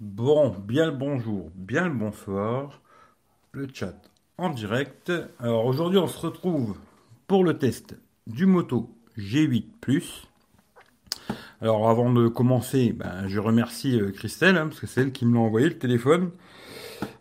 [0.00, 2.82] Bon, bien le bonjour, bien le bonsoir,
[3.50, 4.00] le chat
[4.36, 5.10] en direct.
[5.40, 6.76] Alors aujourd'hui on se retrouve
[7.26, 7.96] pour le test
[8.28, 10.28] du Moto G8 Plus.
[11.60, 15.26] Alors avant de commencer, ben, je remercie euh, Christelle, hein, parce que c'est elle qui
[15.26, 16.30] me l'a envoyé le téléphone.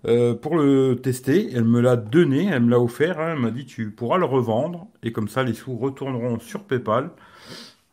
[0.05, 3.34] Euh, pour le tester, elle me l'a donné, elle me l'a offert, hein.
[3.34, 7.09] elle m'a dit tu pourras le revendre, et comme ça les sous retourneront sur PayPal.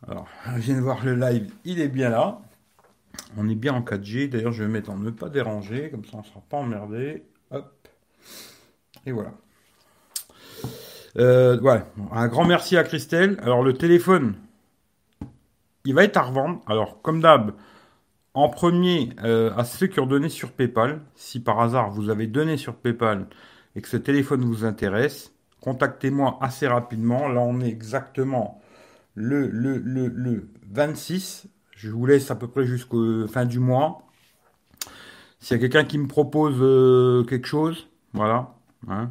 [0.07, 2.43] Alors, viens de voir le live, il est bien là.
[3.37, 4.29] On est bien en 4G.
[4.29, 7.25] D'ailleurs, je vais mettre en ne pas déranger, comme ça on ne sera pas emmerdé.
[7.51, 7.89] Hop.
[9.07, 9.33] Et voilà.
[11.17, 11.61] Euh.
[12.13, 13.39] Un grand merci à Christelle.
[13.43, 14.35] Alors, le téléphone,
[15.85, 16.61] il va être à revendre.
[16.67, 17.53] Alors, comme d'hab,
[18.35, 22.27] en premier, euh, à ceux qui ont donné sur PayPal, si par hasard vous avez
[22.27, 23.27] donné sur PayPal
[23.77, 27.29] et que ce téléphone vous intéresse, contactez-moi assez rapidement.
[27.29, 28.61] Là, on est exactement
[29.15, 31.49] le 26
[31.85, 34.03] je vous laisse à peu près jusqu'au fin du mois.
[35.39, 38.55] S'il y a quelqu'un qui me propose euh, quelque chose, voilà.
[38.89, 39.11] Hein.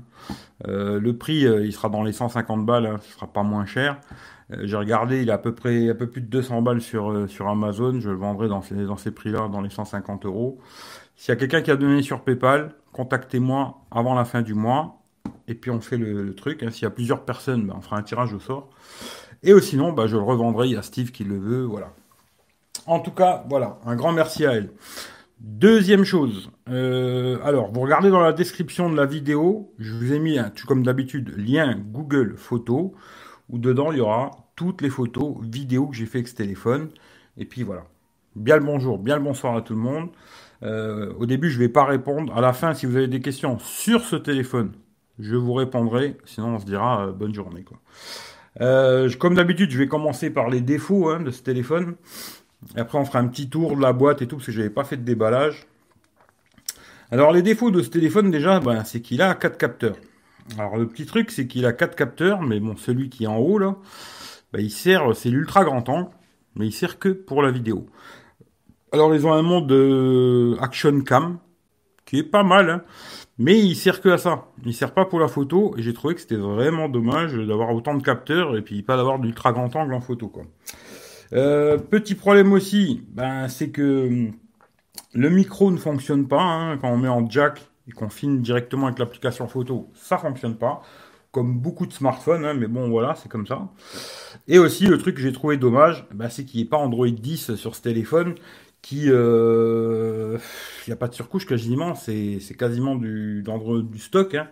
[0.68, 3.66] Euh, le prix, euh, il sera dans les 150 balles, hein, ce sera pas moins
[3.66, 4.00] cher.
[4.62, 7.10] J'ai regardé, il est à peu près un peu plus de 200 balles sur,
[7.48, 8.00] Amazon.
[8.00, 10.60] Je le vendrai dans ces, dans ces prix-là, dans les 150 euros.
[11.16, 15.02] S'il y a quelqu'un qui a donné sur PayPal, contactez-moi avant la fin du mois.
[15.48, 16.62] Et puis on fait le, truc.
[16.62, 16.70] Hein.
[16.70, 18.70] S'il y a plusieurs personnes, ben, on fera un tirage au sort.
[19.42, 20.68] Et sinon, ben, je le revendrai.
[20.68, 21.64] Il y a Steve qui le veut.
[21.64, 21.92] Voilà.
[22.86, 24.72] En tout cas, voilà, un grand merci à elle.
[25.40, 30.20] Deuxième chose, euh, alors vous regardez dans la description de la vidéo, je vous ai
[30.20, 32.92] mis, un, comme d'habitude, lien Google Photos,
[33.50, 36.90] où dedans il y aura toutes les photos, vidéos que j'ai fait avec ce téléphone.
[37.38, 37.84] Et puis voilà.
[38.36, 40.10] Bien le bonjour, bien le bonsoir à tout le monde.
[40.64, 42.36] Euh, au début, je ne vais pas répondre.
[42.36, 44.72] À la fin, si vous avez des questions sur ce téléphone,
[45.20, 46.18] je vous répondrai.
[46.26, 47.66] Sinon, on se dira euh, bonne journée.
[49.20, 51.96] Comme d'habitude, je vais commencer par les défauts hein, de ce téléphone.
[52.76, 54.84] Après, on fera un petit tour de la boîte et tout, parce que j'avais pas
[54.84, 55.68] fait de déballage.
[57.12, 59.96] Alors, les défauts de ce téléphone, déjà, ben, c'est qu'il a 4 capteurs.
[60.58, 63.38] Alors, le petit truc, c'est qu'il a 4 capteurs, mais bon, celui qui est en
[63.38, 63.76] haut, là,
[64.52, 66.10] ben, il sert, c'est l'ultra grand angle,
[66.56, 67.86] mais il sert que pour la vidéo.
[68.92, 71.38] Alors, ils ont un mode de action cam,
[72.06, 72.82] qui est pas mal, hein,
[73.38, 74.48] mais il sert que à ça.
[74.66, 77.96] Il sert pas pour la photo, et j'ai trouvé que c'était vraiment dommage d'avoir autant
[77.96, 80.44] de capteurs, et puis pas d'avoir d'ultra grand angle en photo, quoi.
[81.34, 84.34] Euh, petit problème aussi, ben, c'est que hum,
[85.14, 86.42] le micro ne fonctionne pas.
[86.42, 90.56] Hein, quand on met en jack et qu'on filme directement avec l'application photo, ça fonctionne
[90.56, 90.82] pas.
[91.32, 93.68] Comme beaucoup de smartphones, hein, mais bon voilà, c'est comme ça.
[94.48, 97.08] Et aussi, le truc que j'ai trouvé dommage, ben, c'est qu'il n'y ait pas Android
[97.08, 98.36] 10 sur ce téléphone,
[98.84, 99.06] qui...
[99.08, 100.38] Euh,
[100.86, 103.44] il n'y a pas de surcouche quasiment, c'est quasiment du,
[103.98, 104.36] stock.
[104.36, 104.48] Hein.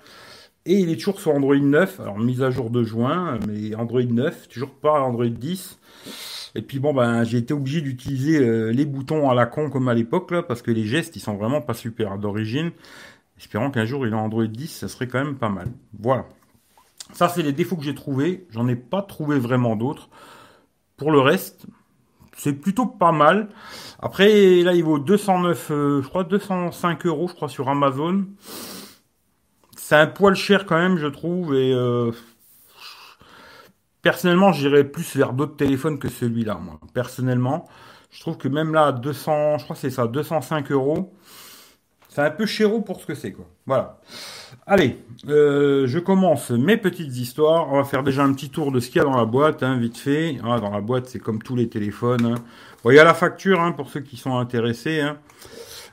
[0.65, 4.01] Et il est toujours sur Android 9, alors mise à jour de juin, mais Android
[4.01, 5.77] 9, toujours pas Android 10.
[6.56, 9.88] Et puis bon, ben j'ai été obligé d'utiliser euh, les boutons à la con comme
[9.88, 12.72] à l'époque là, parce que les gestes ils sont vraiment pas super d'origine.
[13.38, 15.67] Espérons qu'un jour il a Android 10, ça serait quand même pas mal.
[16.00, 16.25] Voilà.
[17.13, 18.45] Ça c'est les défauts que j'ai trouvés.
[18.50, 20.09] J'en ai pas trouvé vraiment d'autres.
[20.97, 21.66] Pour le reste,
[22.35, 23.50] c'est plutôt pas mal.
[24.00, 28.25] Après là il vaut 209, euh, je crois 205 euros, je crois sur Amazon.
[29.78, 32.11] C'est un poil cher quand même, je trouve, et euh,
[34.01, 36.79] Personnellement, j'irais plus vers d'autres téléphones que celui-là, moi.
[36.94, 37.67] Personnellement,
[38.09, 41.13] je trouve que même là, 200, je crois que c'est ça, 205 euros,
[42.09, 43.45] c'est un peu chéro pour ce que c'est, quoi.
[43.66, 44.00] Voilà.
[44.67, 44.97] Allez,
[45.29, 47.72] euh, je commence mes petites histoires.
[47.72, 49.63] On va faire déjà un petit tour de ce qu'il y a dans la boîte,
[49.63, 50.38] hein, vite fait.
[50.44, 52.25] Ah, dans la boîte, c'est comme tous les téléphones.
[52.25, 52.35] Hein.
[52.84, 55.00] Il y a la facture, hein, pour ceux qui sont intéressés.
[55.00, 55.19] Hein.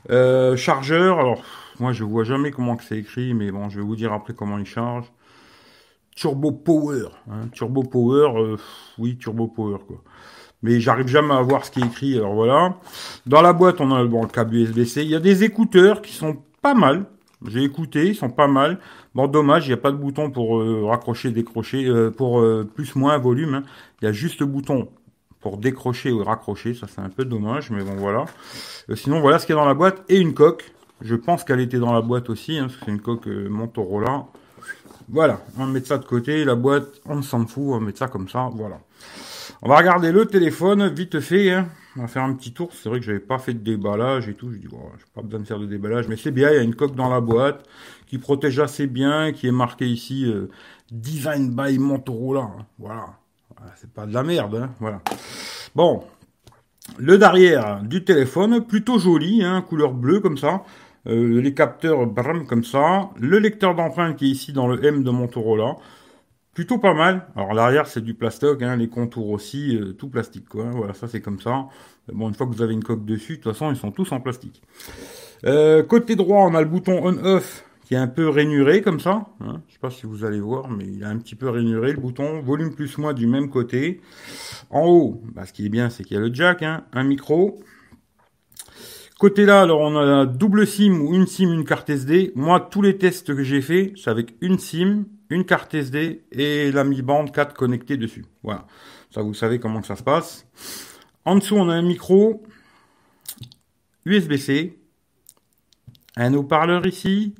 [0.09, 1.41] Euh, chargeur, alors,
[1.79, 4.33] moi, je vois jamais comment que c'est écrit, mais bon, je vais vous dire après
[4.33, 5.05] comment il charge.
[6.15, 7.09] Turbo Power.
[7.29, 7.47] Hein.
[7.51, 8.57] Turbo Power, euh,
[8.97, 10.01] oui, Turbo Power, quoi.
[10.61, 12.75] Mais j'arrive jamais à voir ce qui est écrit, alors voilà.
[13.25, 15.03] Dans la boîte, on a bon, le câble USB-C.
[15.03, 17.05] Il y a des écouteurs qui sont pas mal.
[17.47, 18.79] J'ai écouté, ils sont pas mal.
[19.15, 22.43] Bon, dommage, il n'y a pas de bouton pour euh, raccrocher, décrocher, euh, pour
[22.75, 23.53] plus moins volume.
[23.53, 23.63] Hein.
[24.01, 24.89] Il y a juste le bouton
[25.39, 26.73] pour décrocher ou raccrocher.
[26.73, 28.25] Ça, c'est un peu dommage, mais bon, voilà.
[28.95, 30.03] sinon, voilà ce qu'il y a dans la boîte.
[30.09, 30.73] Et une coque.
[30.99, 34.25] Je pense qu'elle était dans la boîte aussi, hein, c'est une coque Motorola.
[35.11, 38.29] Voilà, on mettre ça de côté, la boîte, on s'en fout, on mettre ça comme
[38.29, 38.79] ça, voilà.
[39.61, 41.67] On va regarder le téléphone, vite fait, hein.
[41.97, 44.35] on va faire un petit tour, c'est vrai que j'avais pas fait de déballage et
[44.35, 46.55] tout, je dis, oh, j'ai pas besoin de faire de déballage, mais c'est bien, il
[46.55, 47.65] y a une coque dans la boîte,
[48.05, 50.49] qui protège assez bien, qui est marqué ici, euh,
[50.91, 52.65] Design by Motorola, hein.
[52.77, 53.05] voilà.
[53.75, 55.01] C'est pas de la merde, hein, voilà.
[55.75, 56.03] Bon,
[56.97, 60.63] le derrière du téléphone, plutôt joli, hein, couleur bleue comme ça.
[61.07, 65.03] Euh, les capteurs bram comme ça, le lecteur d'empreinte qui est ici dans le M
[65.03, 65.77] de Motorola,
[66.53, 67.27] plutôt pas mal.
[67.35, 70.65] Alors l'arrière c'est du plastoc, hein, les contours aussi, euh, tout plastique quoi.
[70.71, 71.67] Voilà, ça c'est comme ça.
[72.11, 74.11] Bon, une fois que vous avez une coque dessus, de toute façon, ils sont tous
[74.11, 74.61] en plastique.
[75.45, 79.25] Euh, côté droit, on a le bouton on-off qui est un peu rainuré comme ça.
[79.41, 79.61] Hein.
[79.67, 81.99] Je sais pas si vous allez voir, mais il est un petit peu rainuré le
[81.99, 82.39] bouton.
[82.41, 84.01] Volume plus moins du même côté.
[84.69, 87.03] En haut, bah, ce qui est bien, c'est qu'il y a le jack, hein, un
[87.03, 87.59] micro.
[89.19, 92.31] Côté là, alors on a double SIM ou une SIM, une carte SD.
[92.35, 96.71] Moi, tous les tests que j'ai fait, c'est avec une SIM, une carte SD et
[96.71, 98.23] la Mi Band 4 connectée dessus.
[98.43, 98.65] Voilà.
[99.11, 100.47] Ça, vous savez comment ça se passe.
[101.25, 102.43] En dessous, on a un micro
[104.05, 104.79] USB-C,
[106.15, 107.35] un haut-parleur ici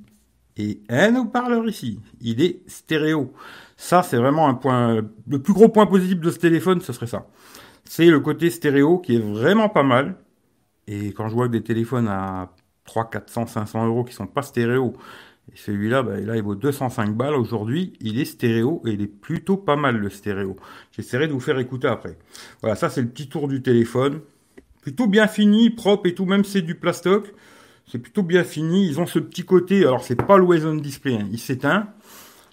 [0.57, 2.01] et un haut-parleur ici.
[2.19, 3.31] Il est stéréo.
[3.77, 5.01] Ça, c'est vraiment un point.
[5.29, 7.25] Le plus gros point positif de ce téléphone, ce serait ça.
[7.85, 10.17] C'est le côté stéréo qui est vraiment pas mal.
[10.89, 12.51] Et quand je vois des téléphones à
[12.85, 14.95] 3, 400, 500 euros qui sont pas stéréo,
[15.53, 19.07] et celui-là, bah, là, il vaut 205 balles aujourd'hui, il est stéréo et il est
[19.07, 20.55] plutôt pas mal le stéréo.
[20.91, 22.17] J'essaierai de vous faire écouter après.
[22.61, 24.21] Voilà, ça c'est le petit tour du téléphone.
[24.81, 27.33] Plutôt bien fini, propre et tout, même c'est du plastoc.
[27.85, 28.87] C'est plutôt bien fini.
[28.87, 31.87] Ils ont ce petit côté, alors c'est pas l'Always On Display, hein, il s'éteint.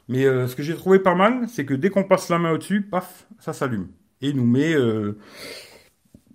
[0.08, 2.52] Mais euh, ce que j'ai trouvé pas mal, c'est que dès qu'on passe la main
[2.52, 3.88] au-dessus, paf, ça s'allume.
[4.22, 5.18] Et nous met euh,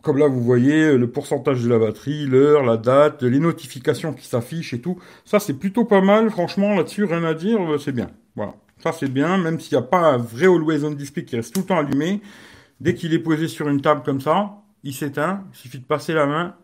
[0.02, 4.26] comme là, vous voyez le pourcentage de la batterie, l'heure, la date, les notifications qui
[4.26, 5.00] s'affichent et tout.
[5.26, 6.30] Ça, c'est plutôt pas mal.
[6.32, 8.10] Franchement, là-dessus, rien à dire, euh, c'est bien.
[8.36, 8.56] Voilà.
[8.80, 11.54] Ça, c'est bien, même s'il n'y a pas un vrai Always On Display qui reste
[11.54, 12.22] tout le temps allumé.
[12.80, 15.44] Dès qu'il est posé sur une table comme ça, il s'éteint.
[15.54, 16.56] Il suffit de passer la main,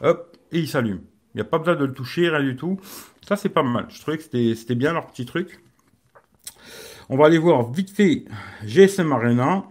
[0.00, 1.00] hop, et il s'allume.
[1.34, 2.78] Il n'y a pas besoin de le toucher, rien du tout.
[3.26, 3.86] Ça, c'est pas mal.
[3.88, 5.60] Je trouvais que c'était bien leur petit truc.
[7.08, 8.24] On va aller voir vite fait
[8.64, 9.64] GSM Arena.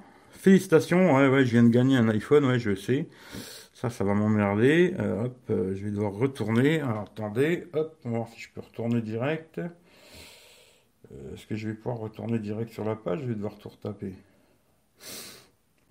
[0.47, 3.09] Félicitations, ouais, ouais, je viens de gagner un iPhone, ouais, je sais.
[3.73, 4.95] Ça, ça va m'emmerder.
[4.97, 6.79] Euh, hop, euh, je vais devoir retourner.
[6.79, 9.59] Alors, attendez, hop, on va voir si je peux retourner direct.
[9.59, 13.19] Euh, est-ce que je vais pouvoir retourner direct sur la page?
[13.23, 14.13] Je vais devoir tout retaper.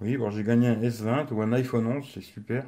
[0.01, 2.65] Oui, bon, j'ai gagné un S20 ou un iPhone 11, c'est super.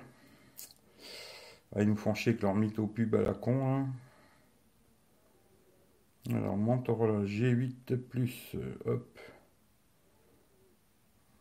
[1.74, 3.66] Ah, ils nous font chier avec leur mytho pub à la con.
[3.66, 3.86] Hein.
[6.34, 9.08] Alors, Motorola G8 Plus, hop.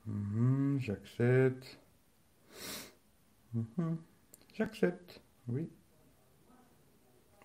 [0.07, 1.80] Mhm, j'accepte.
[3.54, 3.98] Mhm,
[4.54, 5.21] j'accepte.
[5.48, 5.69] Oui.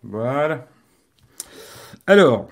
[0.03, 0.69] Voilà.
[2.07, 2.49] Alors,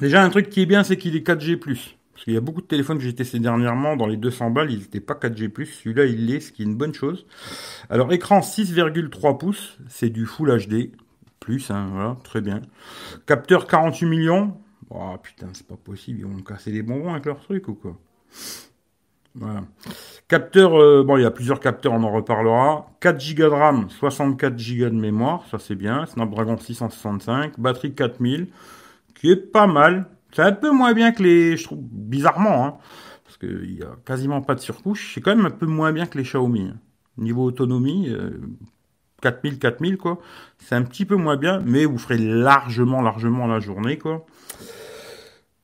[0.00, 1.56] déjà un truc qui est bien, c'est qu'il est 4G+.
[1.56, 4.70] Parce qu'il y a beaucoup de téléphones que j'ai testés dernièrement, dans les 200 balles,
[4.70, 5.50] ils n'étaient pas 4G+.
[5.66, 7.26] Celui-là, il l'est, ce qui est une bonne chose.
[7.90, 10.92] Alors, écran 6,3 pouces, c'est du Full HD.
[11.40, 12.62] Plus, hein, voilà, très bien.
[13.26, 14.56] Capteur 48 millions.
[14.90, 17.98] Oh putain, c'est pas possible, ils vont casser les bonbons avec leur truc ou quoi?
[19.34, 19.64] Voilà.
[20.28, 22.86] Capteur, euh, bon, il y a plusieurs capteurs, on en reparlera.
[23.00, 26.06] 4 Go de RAM, 64 Go de mémoire, ça c'est bien.
[26.06, 28.48] Snapdragon 665, batterie 4000,
[29.14, 30.06] qui est pas mal.
[30.32, 32.74] C'est un peu moins bien que les, je trouve, bizarrement, hein,
[33.24, 35.12] parce qu'il y a quasiment pas de surcouche.
[35.14, 36.70] C'est quand même un peu moins bien que les Xiaomi.
[36.72, 36.78] Hein.
[37.18, 38.12] Niveau autonomie,
[39.20, 40.18] 4000, euh, 4000, quoi.
[40.58, 44.26] C'est un petit peu moins bien, mais vous ferez largement, largement la journée, quoi.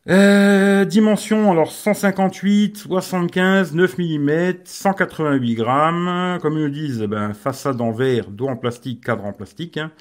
[0.09, 6.39] Euh, dimension, alors 158, 75, 9 mm, 188 grammes.
[6.41, 9.77] Comme ils le disent, ben, façade en verre, dos en plastique, cadre en plastique.
[9.77, 9.93] Hein.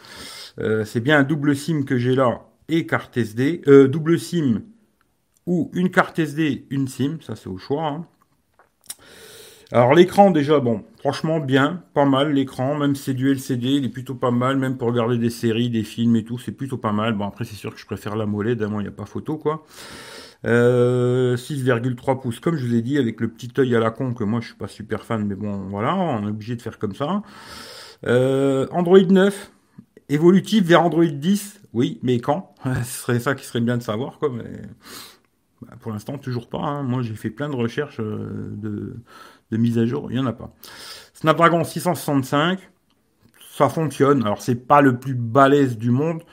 [0.60, 3.62] Euh, c'est bien un double SIM que j'ai là et carte SD.
[3.68, 4.62] Euh, double SIM
[5.46, 7.88] ou une carte SD, une SIM, ça c'est au choix.
[7.88, 8.06] Hein.
[9.72, 13.90] Alors l'écran déjà, bon, franchement bien, pas mal l'écran, même c'est du LCD, il est
[13.90, 16.92] plutôt pas mal, même pour regarder des séries, des films et tout, c'est plutôt pas
[16.92, 17.14] mal.
[17.14, 19.38] Bon après c'est sûr que je préfère la molette, d'abord il n'y a pas photo
[19.38, 19.66] quoi.
[20.46, 24.14] Euh, 6,3 pouces, comme je vous ai dit, avec le petit œil à la con,
[24.14, 26.78] que moi je suis pas super fan, mais bon voilà, on est obligé de faire
[26.78, 27.24] comme ça.
[28.06, 29.52] Euh, Android 9,
[30.10, 32.54] évolutif vers Android 10, oui, mais quand?
[32.84, 34.62] Ce serait ça qui serait bien de savoir, quoi, mais...
[35.62, 36.60] Bah, pour l'instant, toujours pas.
[36.60, 36.84] Hein.
[36.84, 38.96] Moi, j'ai fait plein de recherches euh, de,
[39.52, 40.54] de mise à jour, il n'y en a pas.
[41.14, 42.60] Snapdragon 665,
[43.52, 44.24] ça fonctionne.
[44.24, 46.24] Alors c'est pas le plus balèze du monde.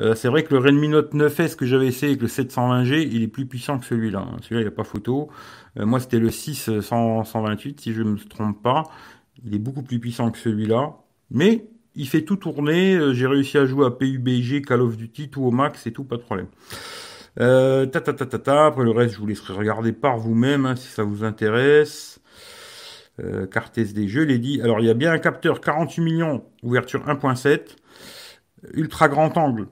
[0.00, 3.22] Euh, c'est vrai que le Redmi Note 9S que j'avais essayé avec le 720G, il
[3.22, 4.20] est plus puissant que celui-là.
[4.20, 4.36] Hein.
[4.40, 5.30] Celui-là, il n'y a pas photo.
[5.78, 8.84] Euh, moi, c'était le 6 128, si je ne me trompe pas.
[9.44, 10.96] Il est beaucoup plus puissant que celui-là.
[11.30, 12.98] Mais il fait tout tourner.
[13.12, 16.16] J'ai réussi à jouer à PUBG, Call of Duty, tout au max et tout, pas
[16.16, 16.48] de problème.
[17.36, 18.66] Ta, ta.
[18.66, 22.20] Après le reste, je vous laisserai regarder par vous-même hein, si ça vous intéresse.
[23.20, 24.60] Euh, carte SD, je l'ai dit.
[24.62, 27.76] Alors il y a bien un capteur 48 millions, ouverture 1.7,
[28.72, 29.68] ultra grand angle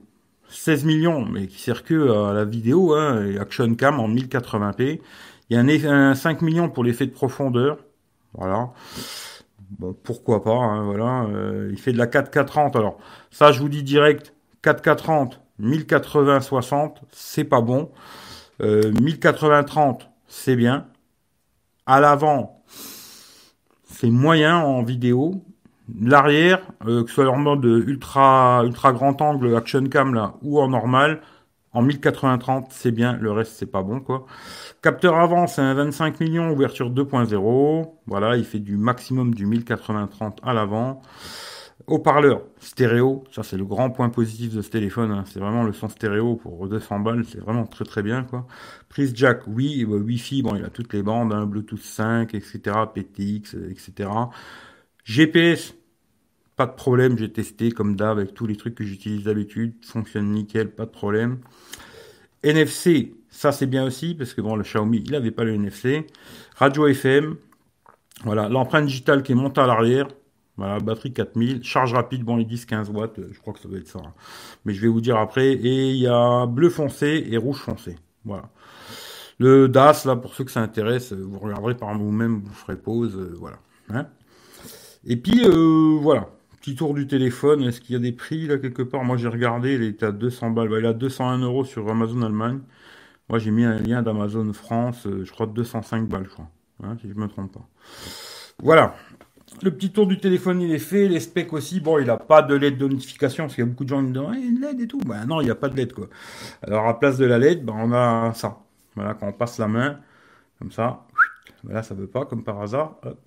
[0.51, 4.99] 16 millions, mais qui sert que à la vidéo, hein, et Action Cam en 1080p.
[5.49, 7.77] Il y a un, 5 millions pour l'effet de profondeur,
[8.33, 8.71] voilà.
[10.03, 11.23] Pourquoi pas, hein, voilà.
[11.23, 12.77] Euh, il fait de la 4K30.
[12.77, 12.99] Alors
[13.31, 17.91] ça, je vous dis direct, 4K30, 1080-60, c'est pas bon.
[18.61, 20.87] Euh, 1080-30, c'est bien.
[21.85, 22.63] À l'avant,
[23.85, 25.43] c'est moyen en vidéo.
[25.99, 30.59] L'arrière, euh, que ce soit en mode ultra ultra grand angle action cam là ou
[30.61, 31.21] en normal,
[31.73, 34.25] en 1080-30 c'est bien, le reste c'est pas bon quoi.
[34.81, 40.37] Capteur avant c'est un 25 millions, ouverture 2.0, voilà, il fait du maximum du 1080-30
[40.43, 41.01] à l'avant.
[41.87, 45.23] Haut-parleur stéréo, ça c'est le grand point positif de ce téléphone, hein.
[45.25, 48.45] c'est vraiment le son stéréo pour 200 balles, c'est vraiment très très bien quoi.
[48.89, 52.59] Prise jack, oui, bah, Wi-Fi, bon il a toutes les bandes, hein, Bluetooth 5, etc.,
[52.93, 54.09] PTX, etc.
[55.03, 55.73] GPS,
[56.55, 60.31] pas de problème, j'ai testé comme d'hab avec tous les trucs que j'utilise d'habitude, fonctionne
[60.31, 61.39] nickel, pas de problème.
[62.43, 66.07] NFC, ça c'est bien aussi parce que bon le Xiaomi il n'avait pas le NFC.
[66.55, 67.35] Radio FM,
[68.23, 70.07] voilà l'empreinte digitale qui est montée à l'arrière,
[70.57, 73.79] voilà, batterie 4000, charge rapide, bon, les 10-15 watts, euh, je crois que ça doit
[73.79, 73.99] être ça.
[73.99, 74.13] Hein.
[74.65, 75.53] Mais je vais vous dire après.
[75.53, 77.95] Et il y a bleu foncé et rouge foncé.
[78.25, 78.49] Voilà.
[79.39, 83.15] Le DAS, là, pour ceux que ça intéresse, vous regarderez par vous-même, vous ferez pause,
[83.17, 83.57] euh, voilà.
[83.89, 84.07] Hein.
[85.05, 86.29] et puis, euh, voilà.
[86.59, 87.63] Petit tour du téléphone.
[87.63, 89.03] Est-ce qu'il y a des prix, là, quelque part?
[89.03, 90.69] Moi, j'ai regardé, il est à 200 balles.
[90.69, 92.59] Bah, il a 201 euros sur Amazon Allemagne.
[93.29, 96.49] Moi, j'ai mis un lien d'Amazon France, je crois 205 balles, je crois.
[96.83, 97.67] Hein, si je me trompe pas.
[98.61, 98.95] Voilà.
[99.63, 101.07] Le petit tour du téléphone, il est fait.
[101.07, 101.79] Les specs aussi.
[101.79, 104.01] Bon, il n'a pas de LED de notification parce qu'il y a beaucoup de gens
[104.01, 104.99] qui me disent hey, une LED et tout.
[105.05, 106.07] Ben non, il n'y a pas de LED quoi.
[106.63, 108.59] Alors à place de la LED, ben, on a ça.
[108.95, 109.99] Voilà, quand on passe la main,
[110.59, 111.05] comme ça.
[111.63, 112.97] Ben là, ça veut pas, comme par hasard.
[113.03, 113.19] Hop.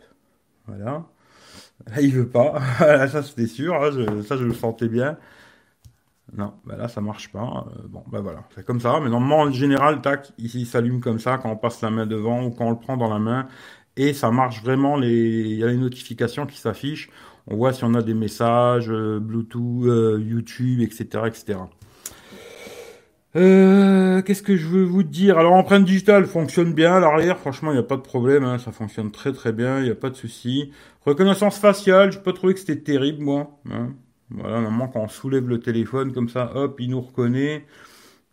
[0.66, 1.04] Voilà.
[1.86, 2.60] Là, il veut pas.
[3.08, 3.74] ça, c'était sûr.
[3.74, 3.90] Hein,
[4.26, 5.16] ça, je le sentais bien.
[6.32, 7.66] Non, ben là, ça marche pas.
[7.68, 8.44] Euh, bon, ben voilà.
[8.54, 8.98] C'est comme ça.
[9.00, 12.06] Mais normalement, en général, tac, ici, il s'allume comme ça quand on passe la main
[12.06, 13.46] devant ou quand on le prend dans la main
[13.96, 14.96] et ça marche vraiment.
[14.96, 15.12] Les...
[15.12, 17.10] Il y a les notifications qui s'affichent.
[17.46, 21.58] On voit si on a des messages, euh, Bluetooth, euh, YouTube, etc., etc.
[23.36, 25.38] Euh, Qu'est-ce que je veux vous dire?
[25.38, 27.38] Alors, empreinte digitale fonctionne bien à l'arrière.
[27.38, 28.44] Franchement, il n'y a pas de problème.
[28.44, 28.58] Hein.
[28.58, 29.78] ça fonctionne très très bien.
[29.80, 30.72] Il n'y a pas de souci.
[31.04, 33.60] Reconnaissance faciale, je peux pas trouvé que c'était terrible, moi.
[33.70, 33.94] Hein.
[34.30, 37.66] Voilà, normalement, quand on soulève le téléphone comme ça, hop, il nous reconnaît.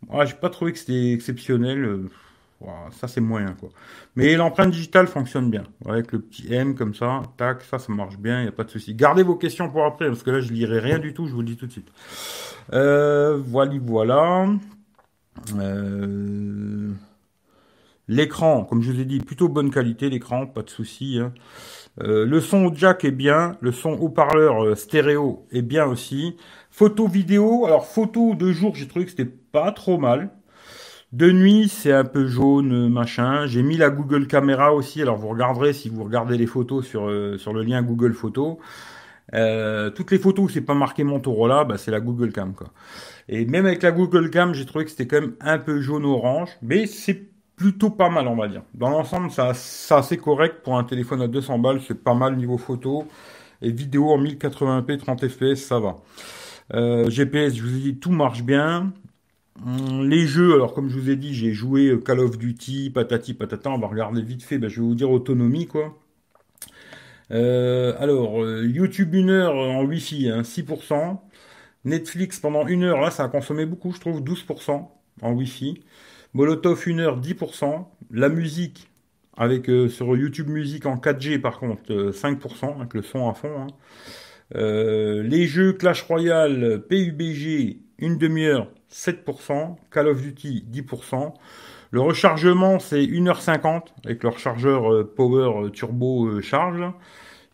[0.07, 2.07] Moi, j'ai pas trouvé que c'était exceptionnel
[2.91, 3.69] ça c'est moyen quoi.
[4.15, 5.63] Mais l'empreinte digitale fonctionne bien.
[5.87, 8.63] Avec le petit M comme ça, tac, ça ça marche bien, il n'y a pas
[8.63, 8.93] de souci.
[8.95, 11.41] Gardez vos questions pour après, parce que là je lirai rien du tout, je vous
[11.41, 11.91] le dis tout de suite.
[12.73, 14.47] Euh, voilà, voilà.
[15.55, 16.91] Euh,
[18.07, 21.19] l'écran, comme je vous ai dit, plutôt bonne qualité l'écran, pas de souci.
[21.19, 21.33] Hein.
[22.01, 26.37] Euh, le son jack est bien, le son haut-parleur stéréo est bien aussi.
[26.69, 30.29] Photo vidéo, alors photo de jour, j'ai trouvé que c'était pas trop mal.
[31.11, 33.45] De nuit, c'est un peu jaune, machin.
[33.45, 35.01] J'ai mis la Google Caméra aussi.
[35.01, 38.57] Alors vous regarderez si vous regardez les photos sur, euh, sur le lien Google Photos.
[39.33, 42.67] Euh, toutes les photos où c'est pas marqué Motorola, bah, c'est la Google Cam quoi.
[43.29, 46.05] Et même avec la Google Cam, j'ai trouvé que c'était quand même un peu jaune
[46.05, 48.63] orange, mais c'est plutôt pas mal on va dire.
[48.73, 52.35] Dans l'ensemble, ça c'est assez correct pour un téléphone à 200 balles, c'est pas mal
[52.37, 53.05] niveau photo
[53.61, 55.97] et vidéo en 1080p 30 fps, ça va.
[56.73, 58.93] Euh, GPS, je vous ai dit, tout marche bien.
[59.59, 62.89] Hum, les jeux, alors comme je vous ai dit, j'ai joué euh, Call of Duty,
[62.89, 65.97] patati patata, on va regarder vite fait, ben, je vais vous dire autonomie quoi.
[67.31, 70.93] Euh, alors, euh, YouTube une heure en Wi-Fi, 6%.
[70.95, 71.19] Hein,
[71.85, 74.89] Netflix pendant une heure, là ça a consommé beaucoup, je trouve, 12%
[75.21, 75.83] en Wi-Fi.
[76.33, 77.87] Molotov une heure, 10%.
[78.11, 78.89] La musique,
[79.37, 83.67] avec sur YouTube Musique en 4G par contre, 5%, avec le son à fond.
[83.67, 83.67] Hein.
[84.53, 91.33] les jeux Clash Royale, PUBG, une demi-heure, 7%, Call of Duty 10%.
[91.91, 96.83] Le rechargement, c'est 1h50 avec le rechargeur euh, Power euh, Turbo euh, Charge.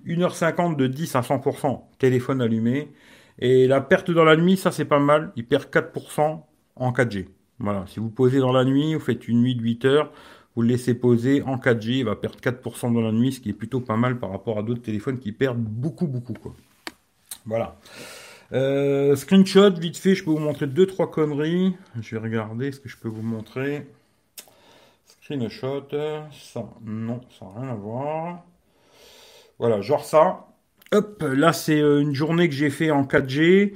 [0.06, 2.92] 1h50 de 10 à 100%, téléphone allumé.
[3.40, 5.32] Et la perte dans la nuit, ça c'est pas mal.
[5.36, 6.42] Il perd 4%
[6.76, 7.28] en 4G.
[7.60, 10.12] Voilà, si vous posez dans la nuit, vous faites une nuit de 8 heures,
[10.56, 13.50] vous le laissez poser en 4G, il va perdre 4% dans la nuit, ce qui
[13.50, 16.34] est plutôt pas mal par rapport à d'autres téléphones qui perdent beaucoup, beaucoup.
[16.34, 16.54] Quoi.
[17.46, 17.80] Voilà.
[18.54, 21.76] Euh, screenshot, vite fait, je peux vous montrer deux trois conneries.
[22.02, 23.88] Je vais regarder ce que je peux vous montrer.
[25.22, 25.88] Screenshot,
[26.32, 28.44] ça, non, ça n'a rien à voir.
[29.60, 30.48] Voilà, genre ça.
[30.94, 33.74] Hop, là c'est euh, une journée que j'ai fait en 4G.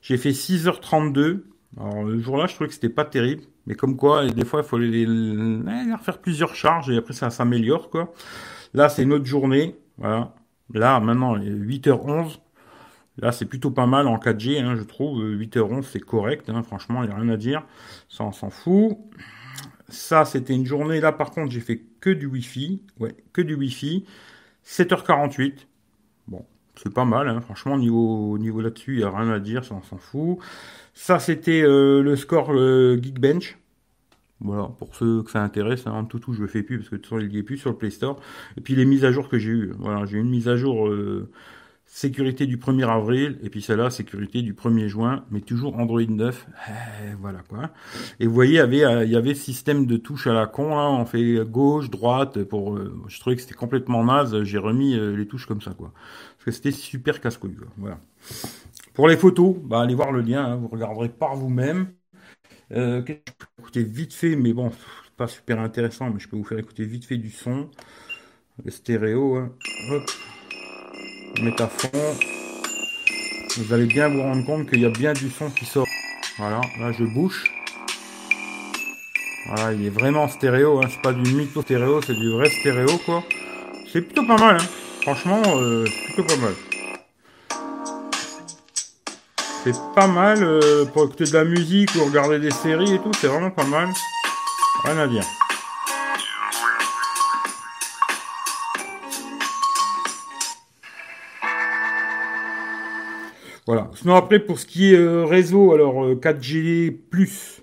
[0.00, 1.44] J'ai fait 6h32.
[1.78, 3.42] Alors le jour-là, je trouvais que c'était pas terrible.
[3.66, 7.90] Mais comme quoi, des fois, il faut les, les, plusieurs charges et après ça s'améliore
[7.90, 8.12] quoi.
[8.74, 9.76] Là, c'est une autre journée.
[9.98, 10.34] Voilà.
[10.72, 12.38] Là, maintenant, il est 8h11.
[13.18, 15.22] Là, c'est plutôt pas mal en 4G, hein, je trouve.
[15.22, 16.50] 8h11, c'est correct.
[16.50, 17.64] Hein, franchement, il n'y a rien à dire.
[18.08, 18.98] Ça, on s'en fout.
[19.88, 21.00] Ça, c'était une journée.
[21.00, 22.82] Là, par contre, j'ai fait que du Wi-Fi.
[22.98, 24.04] Ouais, que du Wi-Fi.
[24.66, 25.66] 7h48.
[26.26, 26.44] Bon,
[26.74, 27.28] c'est pas mal.
[27.28, 29.64] Hein, franchement, niveau, niveau là-dessus, il n'y a rien à dire.
[29.64, 30.38] Ça, on s'en fout.
[30.92, 33.58] Ça, c'était euh, le score Geekbench.
[34.40, 36.96] Voilà, pour ceux que ça intéresse, hein, tout, tout, je le fais plus parce que
[36.96, 38.20] de toute façon, il n'y est plus sur le Play Store.
[38.56, 39.72] Et puis les mises à jour que j'ai eues.
[39.78, 40.88] Voilà, j'ai eu une mise à jour.
[40.88, 41.30] Euh,
[41.94, 46.46] sécurité du 1er avril, et puis celle-là, sécurité du 1er juin, mais toujours Android 9.
[46.68, 47.70] Eh, voilà quoi.
[48.18, 50.48] Et vous voyez, il y avait, euh, il y avait système de touche à la
[50.48, 54.58] con, là, on fait gauche, droite, pour, euh, je trouvais que c'était complètement naze, j'ai
[54.58, 55.92] remis euh, les touches comme ça, quoi.
[56.36, 58.00] Parce que c'était super casse-couille, Voilà.
[58.92, 61.92] Pour les photos, bah, allez voir le lien, hein, vous regarderez par vous-même.
[62.72, 64.72] Euh, je peux écouter vite fait, mais bon,
[65.16, 67.70] pas super intéressant, mais je peux vous faire écouter vite fait du son.
[68.64, 69.52] Le stéréo, hein.
[71.42, 71.90] Met à fond.
[73.56, 75.86] Vous allez bien vous rendre compte qu'il y a bien du son qui sort.
[76.38, 77.44] Voilà, là je bouche.
[79.46, 80.88] Voilà, il est vraiment stéréo, hein.
[80.90, 83.22] c'est pas du mytho stéréo, c'est du vrai stéréo quoi.
[83.92, 84.64] C'est plutôt pas mal, hein.
[85.02, 86.54] franchement, euh, c'est plutôt pas mal.
[89.64, 93.12] C'est pas mal euh, pour écouter de la musique ou regarder des séries et tout,
[93.20, 93.88] c'est vraiment pas mal.
[94.84, 95.24] Rien à dire.
[103.66, 103.90] Voilà.
[103.94, 107.62] Sinon après pour ce qui est euh, réseau, alors 4G euh, plus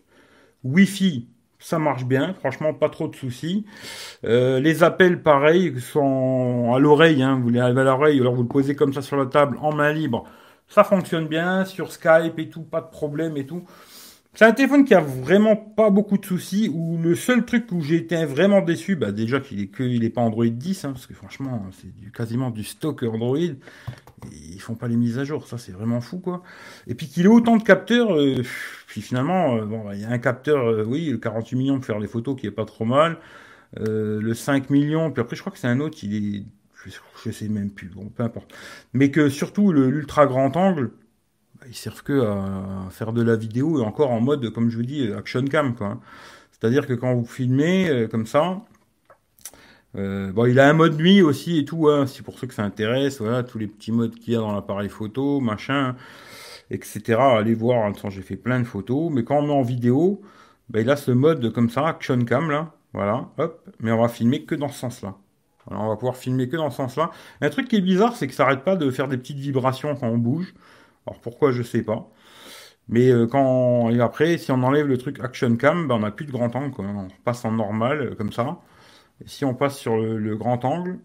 [0.63, 1.27] Wi-Fi,
[1.59, 3.65] ça marche bien, franchement pas trop de soucis.
[4.23, 8.43] Euh, les appels pareil sont à l'oreille, hein, vous les avez à l'oreille, alors vous
[8.43, 10.25] le posez comme ça sur la table en main libre,
[10.67, 13.63] ça fonctionne bien sur Skype et tout, pas de problème et tout.
[14.33, 16.69] C'est un téléphone qui a vraiment pas beaucoup de soucis.
[16.73, 20.05] Où le seul truc où j'ai été vraiment déçu, bah déjà qu'il est que il
[20.05, 23.37] est pas Android 10, hein, parce que franchement c'est du, quasiment du stock Android.
[24.31, 26.43] ils font pas les mises à jour, ça c'est vraiment fou quoi.
[26.87, 28.41] Et puis qu'il ait autant de capteurs, euh,
[28.87, 31.75] puis finalement euh, bon bah, il y a un capteur, euh, oui le 48 millions
[31.75, 33.17] pour faire des photos qui est pas trop mal,
[33.77, 36.43] le 5 millions, puis après je crois que c'est un autre, il est
[37.23, 38.53] je, sais même plus, bon peu importe.
[38.93, 40.91] Mais que surtout l'ultra grand angle
[41.67, 44.83] ils servent que à faire de la vidéo et encore en mode, comme je vous
[44.83, 45.99] dis, action cam, quoi.
[46.51, 48.61] C'est-à-dire que quand vous filmez euh, comme ça,
[49.97, 52.53] euh, bon, il a un mode nuit aussi et tout, hein, c'est pour ceux que
[52.53, 55.95] ça intéresse, voilà, tous les petits modes qu'il y a dans l'appareil photo, machin,
[56.69, 57.19] etc.
[57.19, 60.21] Allez voir, j'ai fait plein de photos, mais quand on met en vidéo,
[60.69, 64.07] ben, il a ce mode comme ça, action cam, là, voilà, hop, mais on va
[64.07, 65.15] filmer que dans ce sens-là.
[65.67, 67.11] on va pouvoir filmer que dans ce sens-là.
[67.41, 69.95] Un truc qui est bizarre, c'est que ça arrête pas de faire des petites vibrations
[69.95, 70.53] quand on bouge.
[71.07, 72.09] Alors pourquoi je sais pas.
[72.89, 76.11] Mais euh, quand et après, si on enlève le truc action cam, ben, on n'a
[76.11, 76.73] plus de grand angle.
[76.79, 78.59] On passe en normal euh, comme ça.
[79.23, 80.99] Et si on passe sur le, grand angle,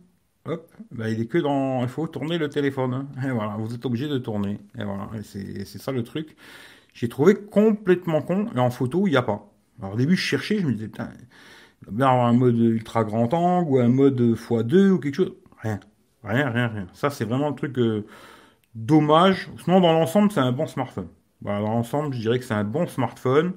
[0.46, 1.82] hop, ben, il est que dans.
[1.82, 2.94] Il faut tourner le téléphone.
[2.94, 3.06] Hein.
[3.26, 4.58] Et voilà, vous êtes obligé de tourner.
[4.78, 6.36] Et voilà, c'est ça le truc.
[6.94, 8.48] J'ai trouvé complètement con.
[8.56, 9.52] Et en photo, il n'y a pas.
[9.80, 11.10] Alors au début, je cherchais, je me disais, putain,
[11.86, 15.34] il bien avoir un mode ultra grand angle ou un mode x2 ou quelque chose.
[15.62, 15.78] Rien.
[16.24, 16.86] Rien, rien, rien.
[16.94, 17.78] Ça, c'est vraiment le truc.
[17.78, 18.06] Euh,
[18.76, 19.50] dommage.
[19.64, 21.08] Sinon, dans l'ensemble, c'est un bon smartphone.
[21.40, 23.54] Dans l'ensemble, je dirais que c'est un bon smartphone.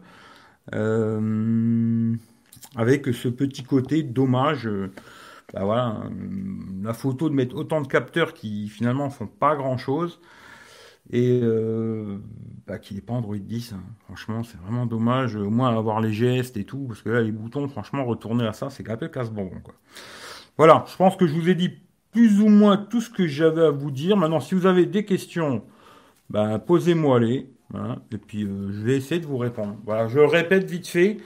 [0.74, 2.16] Euh,
[2.76, 4.68] avec ce petit côté dommage.
[4.68, 4.92] Euh,
[5.54, 6.10] bah euh,
[6.84, 10.20] la photo de mettre autant de capteurs qui finalement font pas grand chose.
[11.12, 11.42] Et
[12.68, 13.74] bah, qu'il n'est pas Android 10.
[13.74, 13.82] Hein.
[14.06, 15.36] Franchement, c'est vraiment dommage.
[15.36, 16.86] Au moins avoir les gestes et tout.
[16.88, 19.62] Parce que là, les boutons, franchement, retourner à ça, c'est un peu casse-bonbon.
[20.58, 21.80] Voilà, je pense que je vous ai dit
[22.12, 24.18] plus ou moins tout ce que j'avais à vous dire.
[24.18, 25.64] Maintenant, si vous avez des questions,
[26.30, 27.50] ben, posez-moi-les.
[27.74, 29.76] Hein, et puis, euh, je vais essayer de vous répondre.
[29.86, 31.18] Voilà, je répète vite fait.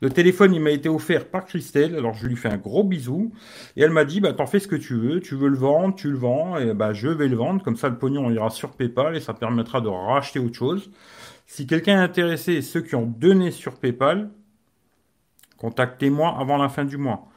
[0.00, 1.96] Le téléphone, il m'a été offert par Christelle.
[1.96, 3.32] Alors, je lui fais un gros bisou.
[3.76, 5.20] Et elle m'a dit, bah, t'en fais ce que tu veux.
[5.20, 6.56] Tu veux le vendre, tu le vends.
[6.56, 7.62] Et bah, je vais le vendre.
[7.64, 10.90] Comme ça, le pognon ira sur PayPal et ça permettra de racheter autre chose.
[11.46, 14.30] Si quelqu'un est intéressé, ceux qui ont donné sur PayPal,
[15.56, 17.27] contactez-moi avant la fin du mois.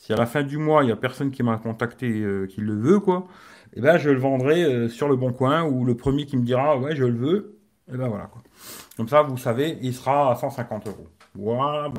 [0.00, 2.62] Si à la fin du mois, il n'y a personne qui m'a contacté euh, qui
[2.62, 3.26] le veut, quoi,
[3.74, 6.42] eh ben, je le vendrai euh, sur le bon coin ou le premier qui me
[6.42, 8.30] dira ouais, je le veux, et eh ben voilà.
[8.96, 11.06] Comme ça, vous savez, il sera à 150 euros.
[11.34, 11.92] Voilà,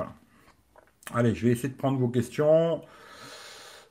[1.13, 2.81] Allez, je vais essayer de prendre vos questions.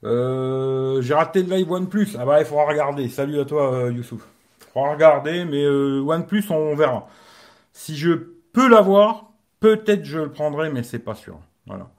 [0.03, 2.17] Euh, j'ai raté le live OnePlus.
[2.19, 3.09] Ah bah, il faudra regarder.
[3.09, 4.27] Salut à toi, Youssouf.
[4.61, 7.07] Il faudra regarder, mais OnePlus, on verra.
[7.73, 8.15] Si je
[8.53, 11.39] peux l'avoir, peut-être je le prendrai, mais c'est pas sûr.
[11.67, 11.91] Voilà.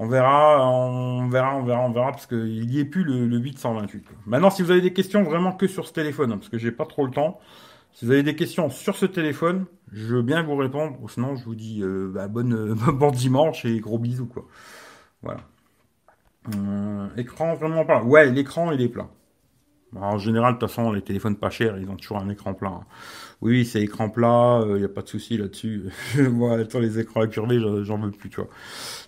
[0.00, 4.04] On verra, on verra, on verra, on verra, parce qu'il n'y est plus le, 828.
[4.26, 6.70] Maintenant, si vous avez des questions vraiment que sur ce téléphone, hein, parce que j'ai
[6.70, 7.40] pas trop le temps,
[7.92, 10.96] si vous avez des questions sur ce téléphone, je veux bien vous répondre.
[11.10, 14.30] Sinon, je vous dis euh, bah, bonne, bon dimanche et gros bisous.
[15.22, 15.40] Voilà.
[16.54, 18.04] Euh, écran vraiment pas.
[18.04, 19.08] Ouais, l'écran il est plat.
[19.96, 22.70] En général, de toute façon, les téléphones pas chers, ils ont toujours un écran plat.
[22.70, 22.84] Hein.
[23.40, 25.84] Oui, c'est écran plat, il euh, n'y a pas de souci là-dessus.
[26.14, 28.50] voilà, les écrans incurvés, j'en veux plus, tu vois.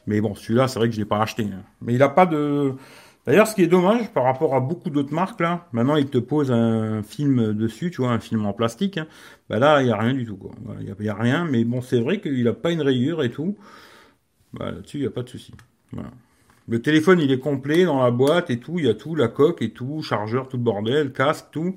[0.07, 1.45] Mais bon, celui-là, c'est vrai que je l'ai pas acheté.
[1.45, 1.63] Hein.
[1.83, 2.75] Mais il n'a pas de.
[3.27, 6.17] D'ailleurs, ce qui est dommage par rapport à beaucoup d'autres marques là, maintenant il te
[6.17, 8.97] pose un film dessus, tu vois, un film en plastique.
[8.97, 9.07] Hein.
[9.51, 10.39] Bah là, il n'y a rien du tout.
[10.81, 13.59] Il n'y a, rien, mais bon, c'est vrai qu'il n'a pas une rayure et tout.
[14.55, 15.53] Bah, là-dessus, il n'y a pas de souci.
[15.93, 16.11] Voilà.
[16.71, 18.79] Le téléphone, il est complet dans la boîte et tout.
[18.79, 21.75] Il y a tout, la coque et tout, chargeur, tout bordel, casque, tout.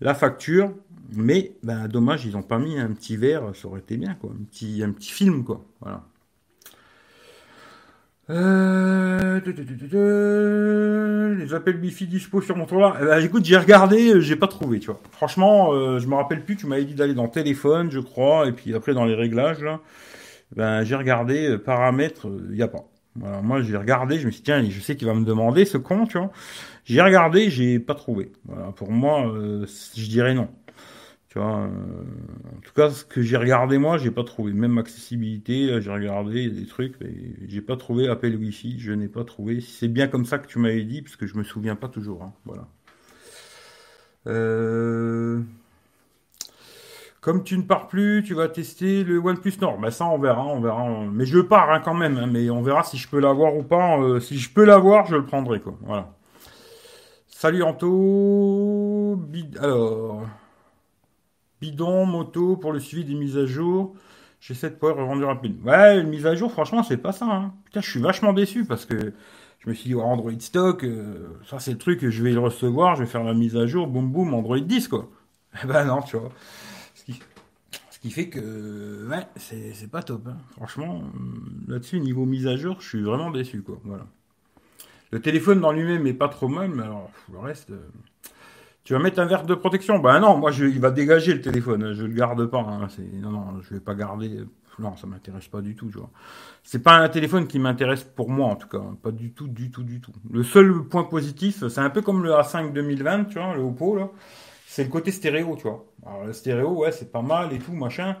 [0.00, 0.72] la facture,
[1.14, 4.30] mais ben, dommage, ils n'ont pas mis un petit verre, ça aurait été bien, quoi.
[4.30, 5.62] Un petit, un petit film, quoi.
[5.80, 6.04] Voilà.
[8.30, 9.40] Euh,
[11.36, 12.96] les appels Bifi dispo sur mon tour.
[12.98, 15.00] Eh ben, écoute, j'ai regardé, euh, j'ai pas trouvé, tu vois.
[15.12, 18.52] Franchement, euh, je me rappelle plus, tu m'avais dit d'aller dans téléphone, je crois, et
[18.52, 19.80] puis après dans les réglages là.
[20.56, 22.84] Ben, j'ai regardé, paramètres, il y a pas.
[23.16, 25.64] Voilà, moi j'ai regardé, je me suis dit, tiens, je sais qu'il va me demander
[25.64, 26.30] ce con, tu vois.
[26.84, 28.32] J'ai regardé, j'ai pas trouvé.
[28.44, 30.48] Voilà, pour moi, je dirais non.
[31.34, 31.68] Tu vois, euh,
[32.56, 34.52] en tout cas, ce que j'ai regardé moi, j'ai pas trouvé.
[34.52, 37.12] Même accessibilité, j'ai regardé des trucs, mais
[37.48, 38.78] j'ai pas trouvé appel Wi-Fi.
[38.78, 39.60] Je n'ai pas trouvé.
[39.60, 42.22] C'est bien comme ça que tu m'avais dit, parce que je me souviens pas toujours.
[42.22, 42.68] Hein, voilà.
[44.28, 45.40] Euh,
[47.24, 49.78] comme tu ne pars plus, tu vas tester le OnePlus Nord.
[49.78, 50.86] Ben ça, on verra, on verra.
[51.10, 53.62] Mais je pars hein, quand même, hein, mais on verra si je peux l'avoir ou
[53.62, 53.98] pas.
[53.98, 55.74] Euh, si je peux l'avoir, je le prendrai quoi.
[55.80, 56.14] Voilà.
[57.26, 59.18] Salut Anto.
[59.58, 60.26] Alors
[61.62, 63.94] bidon, moto pour le suivi des mises à jour.
[64.38, 65.56] J'essaie de pouvoir revendre rapide.
[65.64, 67.24] Ouais, une mise à jour, franchement, c'est pas ça.
[67.24, 67.54] Hein.
[67.64, 69.14] Putain, je suis vachement déçu parce que
[69.60, 72.96] je me suis dit, Android stock, euh, ça c'est le truc, je vais le recevoir,
[72.96, 75.08] je vais faire la mise à jour, boum boum, Android 10, quoi.
[75.62, 76.30] Eh ben non, tu vois.
[78.04, 80.26] Qui, fait que, ouais, c'est pas top.
[80.26, 80.36] Hein.
[80.56, 81.04] Franchement,
[81.66, 83.80] là-dessus, niveau mise à jour, je suis vraiment déçu, quoi.
[83.82, 84.04] Voilà.
[85.10, 87.70] Le téléphone dans lui-même est pas trop mal, mais alors, le reste.
[87.70, 87.78] Euh,
[88.84, 90.00] tu vas mettre un verre de protection?
[90.00, 92.58] Ben non, moi je, il va dégager le téléphone, je le garde pas.
[92.58, 92.88] Hein.
[93.14, 94.44] non, non, je vais pas garder.
[94.78, 96.10] Non, ça m'intéresse pas du tout, tu vois.
[96.62, 99.70] C'est pas un téléphone qui m'intéresse pour moi en tout cas, pas du tout, du
[99.70, 100.12] tout, du tout.
[100.30, 103.96] Le seul point positif, c'est un peu comme le A5 2020, tu vois, le Oppo
[103.96, 104.10] là,
[104.66, 105.86] c'est le côté stéréo, tu vois.
[106.06, 108.16] Alors le stéréo, ouais, c'est pas mal et tout, machin.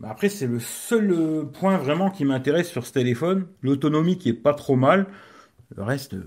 [0.00, 3.46] Mais après, c'est le seul euh, point vraiment qui m'intéresse sur ce téléphone.
[3.62, 5.06] L'autonomie qui est pas trop mal.
[5.76, 6.24] Le reste, euh,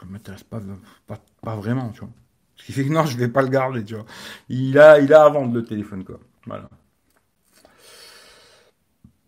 [0.00, 0.60] ça m'intéresse pas,
[1.06, 2.10] pas, pas vraiment, tu vois.
[2.56, 4.06] Ce qui fait que non, je vais pas le garder, tu vois.
[4.48, 6.20] Il a, à vendre le téléphone, quoi.
[6.46, 6.68] Voilà.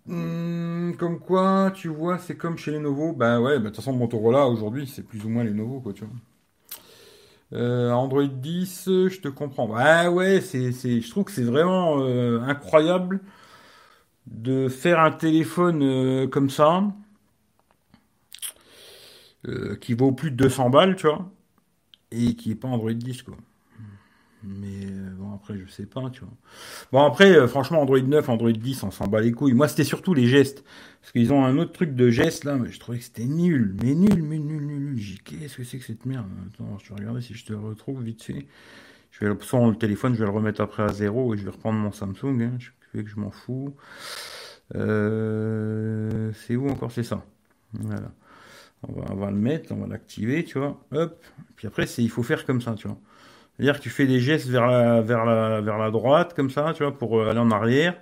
[0.07, 3.12] Hmm, comme quoi, tu vois, c'est comme chez les Lenovo.
[3.12, 5.92] Ben ouais, bah, de toute façon, Motorola, aujourd'hui, c'est plus ou moins les Lenovo, quoi,
[5.92, 6.14] tu vois.
[7.52, 9.68] Euh, Android 10, je te comprends.
[9.68, 13.20] Ouais, ouais, c'est, c'est, je trouve que c'est vraiment euh, incroyable
[14.26, 16.83] de faire un téléphone euh, comme ça,
[19.80, 21.30] qui vaut plus de 200 balles, tu vois
[22.12, 23.37] et qui est pas Android 10 quoi.
[24.46, 26.35] Mais euh, bon après je sais pas tu vois.
[26.92, 29.54] Bon après euh, franchement Android 9, Android 10 on s'en bat les couilles.
[29.54, 30.64] Moi c'était surtout les gestes
[31.00, 33.76] parce qu'ils ont un autre truc de gestes là mais je trouvais que c'était nul,
[33.83, 35.00] mais nul, mais nul, nul, nul.
[35.24, 36.26] Qu'est-ce que c'est que cette merde?
[36.54, 38.46] Attends je vais regarder si je te retrouve vite fait.
[39.11, 41.50] Je vais sans le téléphone je vais le remettre après à zéro et je vais
[41.50, 42.42] reprendre mon Samsung.
[42.42, 42.52] Hein.
[42.59, 42.70] Je
[43.02, 43.74] que je m'en fous.
[44.74, 46.92] Euh, c'est où encore?
[46.92, 47.24] C'est ça.
[47.72, 48.12] Voilà.
[48.87, 50.78] On va, le mettre, on va l'activer, tu vois.
[50.92, 51.24] Hop.
[51.57, 52.98] Puis après, c'est, il faut faire comme ça, tu vois.
[53.57, 57.31] C'est-à-dire que tu fais des gestes vers la, droite, comme ça, tu vois, pour euh,
[57.31, 57.97] aller en arrière.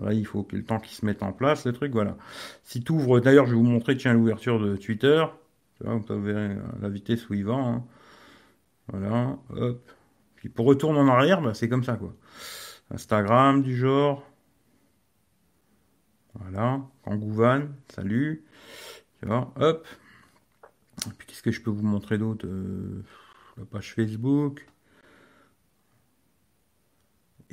[0.00, 2.16] Là, il faut que le temps qui se mette en place, le truc, voilà.
[2.64, 5.24] Si tu ouvres, d'ailleurs, je vais vous montrer, tiens, l'ouverture de Twitter.
[5.76, 7.82] Tu vois, vous verrez la vitesse où il va.
[8.88, 9.90] Voilà, hop.
[10.36, 12.14] Puis pour retourner en arrière, bah, c'est comme ça, quoi.
[12.90, 14.24] Instagram, du genre.
[16.34, 16.80] Voilà.
[17.04, 18.44] Kangouvan, salut.
[19.20, 19.86] Tu vois, hop.
[21.06, 23.02] Et puis qu'est-ce que je peux vous montrer d'autre euh,
[23.56, 24.66] La page Facebook?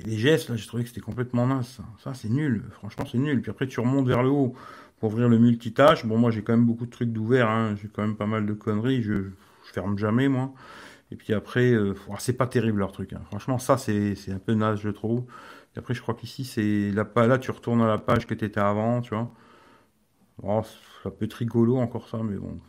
[0.05, 1.79] Les gestes, là, j'ai trouvé que c'était complètement naze.
[2.03, 2.63] Ça, c'est nul.
[2.71, 3.41] Franchement, c'est nul.
[3.41, 4.53] Puis après, tu remontes vers le haut
[4.99, 6.05] pour ouvrir le multitâche.
[6.05, 7.49] Bon, moi, j'ai quand même beaucoup de trucs d'ouvert.
[7.49, 7.75] Hein.
[7.81, 9.01] J'ai quand même pas mal de conneries.
[9.01, 9.29] Je,
[9.73, 10.53] ferme jamais, moi.
[11.11, 13.13] Et puis après, euh, c'est pas terrible leur truc.
[13.13, 13.21] Hein.
[13.25, 15.25] Franchement, ça, c'est un peu naze, je trouve.
[15.75, 18.45] Et après, je crois qu'ici, c'est là, là, tu retournes à la page que tu
[18.45, 19.31] étais avant, tu vois.
[20.43, 20.61] Oh,
[21.03, 22.59] ça peut être rigolo encore ça, mais bon,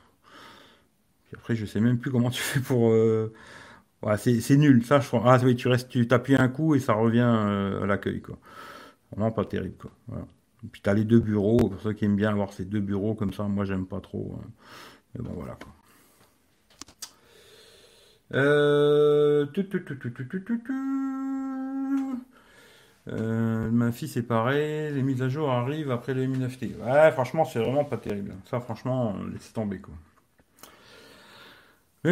[1.35, 2.91] après, je sais même plus comment tu fais pour.
[2.91, 3.33] Euh,
[4.17, 4.85] c'est nul.
[4.85, 7.87] Ça, je Ah oui, tu restes, tu t'appuies un coup et ça revient euh, à
[7.87, 8.39] l'accueil, quoi.
[9.11, 9.91] Vraiment pas terrible, quoi.
[10.65, 11.69] Et puis t'as les deux bureaux.
[11.69, 14.39] Pour ceux qui aiment bien avoir ces deux bureaux comme ça, moi j'aime pas trop.
[14.41, 14.49] Hein.
[15.15, 15.73] Mais bon, voilà, quoi.
[18.35, 19.47] Euh...
[23.11, 26.77] Euh, ma fille c'est pareil, les mises à jour arrivent après le Mi 9T.
[26.77, 28.35] Ouais, franchement, c'est vraiment pas terrible.
[28.45, 29.95] Ça, franchement, laisse tomber quoi.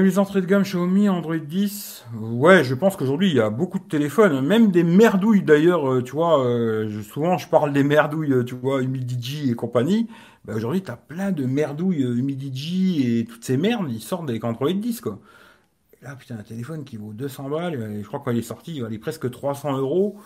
[0.03, 3.79] Les entrées de gamme Xiaomi, Android 10, ouais, je pense qu'aujourd'hui il y a beaucoup
[3.79, 8.35] de téléphones, même des merdouilles d'ailleurs, euh, tu vois, euh, souvent je parle des merdouilles,
[8.35, 10.07] euh, tu vois, Humidigi et compagnie,
[10.45, 14.71] bah aujourd'hui t'as plein de merdouilles Humidigi et toutes ces merdes, ils sortent avec Android
[14.71, 15.19] 10 quoi.
[15.99, 18.83] Et là putain, un téléphone qui vaut 200 balles, je crois qu'il est sorti, il
[18.83, 20.19] valait presque 300 euros.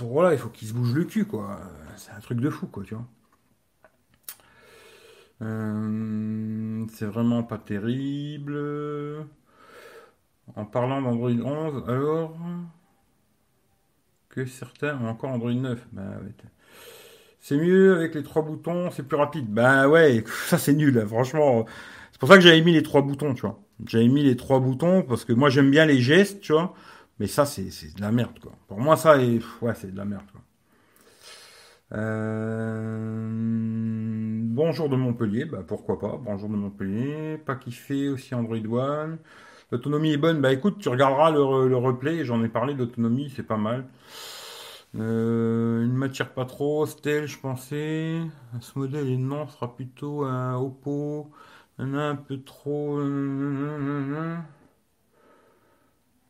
[0.00, 1.58] Mon là, il faut qu'il se bouge le cul quoi,
[1.96, 3.06] c'est un truc de fou quoi, tu vois.
[5.42, 8.56] Euh, c'est vraiment pas terrible.
[10.56, 12.36] En parlant d'Android 11, alors,
[14.28, 15.86] que certains ont encore Android 9.
[15.92, 16.02] Bah,
[17.40, 19.46] c'est mieux avec les trois boutons, c'est plus rapide.
[19.48, 21.66] Bah ouais, ça c'est nul, hein, franchement.
[22.12, 23.60] C'est pour ça que j'avais mis les trois boutons, tu vois.
[23.86, 26.74] J'avais mis les trois boutons parce que moi j'aime bien les gestes, tu vois.
[27.18, 27.64] Mais ça c'est
[27.96, 28.52] de la merde, quoi.
[28.68, 30.41] Pour moi ça, ouais, c'est de la merde, quoi.
[31.94, 36.18] Euh, bonjour de Montpellier, bah pourquoi pas.
[36.22, 39.18] Bonjour de Montpellier, pas kiffé aussi Android One.
[39.70, 43.56] L'autonomie est bonne, bah écoute, tu regarderas le, replay, j'en ai parlé d'autonomie, c'est pas
[43.56, 43.84] mal.
[44.94, 48.20] Euh, une matière pas trop, Stel, je pensais.
[48.60, 51.30] Ce modèle est non, sera plutôt un Oppo.
[51.78, 52.98] Un, un peu trop.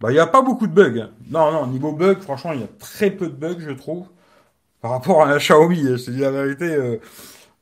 [0.01, 1.11] Bah, il n'y a pas beaucoup de bugs.
[1.31, 4.09] Non, non, niveau bug, franchement, il y a très peu de bugs, je trouve.
[4.83, 6.97] Par rapport à un Xiaomi, je te dis la vérité, euh,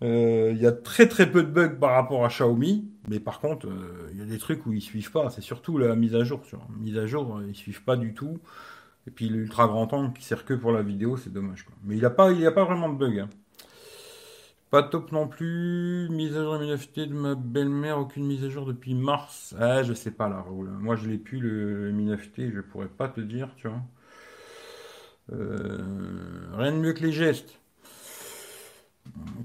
[0.02, 2.90] euh, il y a très très peu de bugs par rapport à Xiaomi.
[3.09, 3.68] Mais par contre,
[4.12, 5.28] il y a des trucs où ils suivent pas.
[5.28, 6.44] C'est surtout la mise à jour.
[6.46, 8.38] Sur mise à jour, ils suivent pas du tout.
[9.06, 11.66] Et puis l'ultra grand angle qui sert que pour la vidéo, c'est dommage.
[11.85, 13.18] Mais il n'y a, pas, il a pas vraiment de bug.
[13.18, 13.28] Hein.
[14.70, 16.09] Pas top non plus.
[16.11, 19.54] Mise à jour MNFT de ma belle-mère, aucune mise à jour depuis mars.
[19.59, 23.20] Ah, je sais pas là, Moi, je l'ai plus le MNFT, je pourrais pas te
[23.20, 23.83] dire, tu vois.
[25.32, 25.78] Euh,
[26.56, 27.60] rien de mieux que les gestes.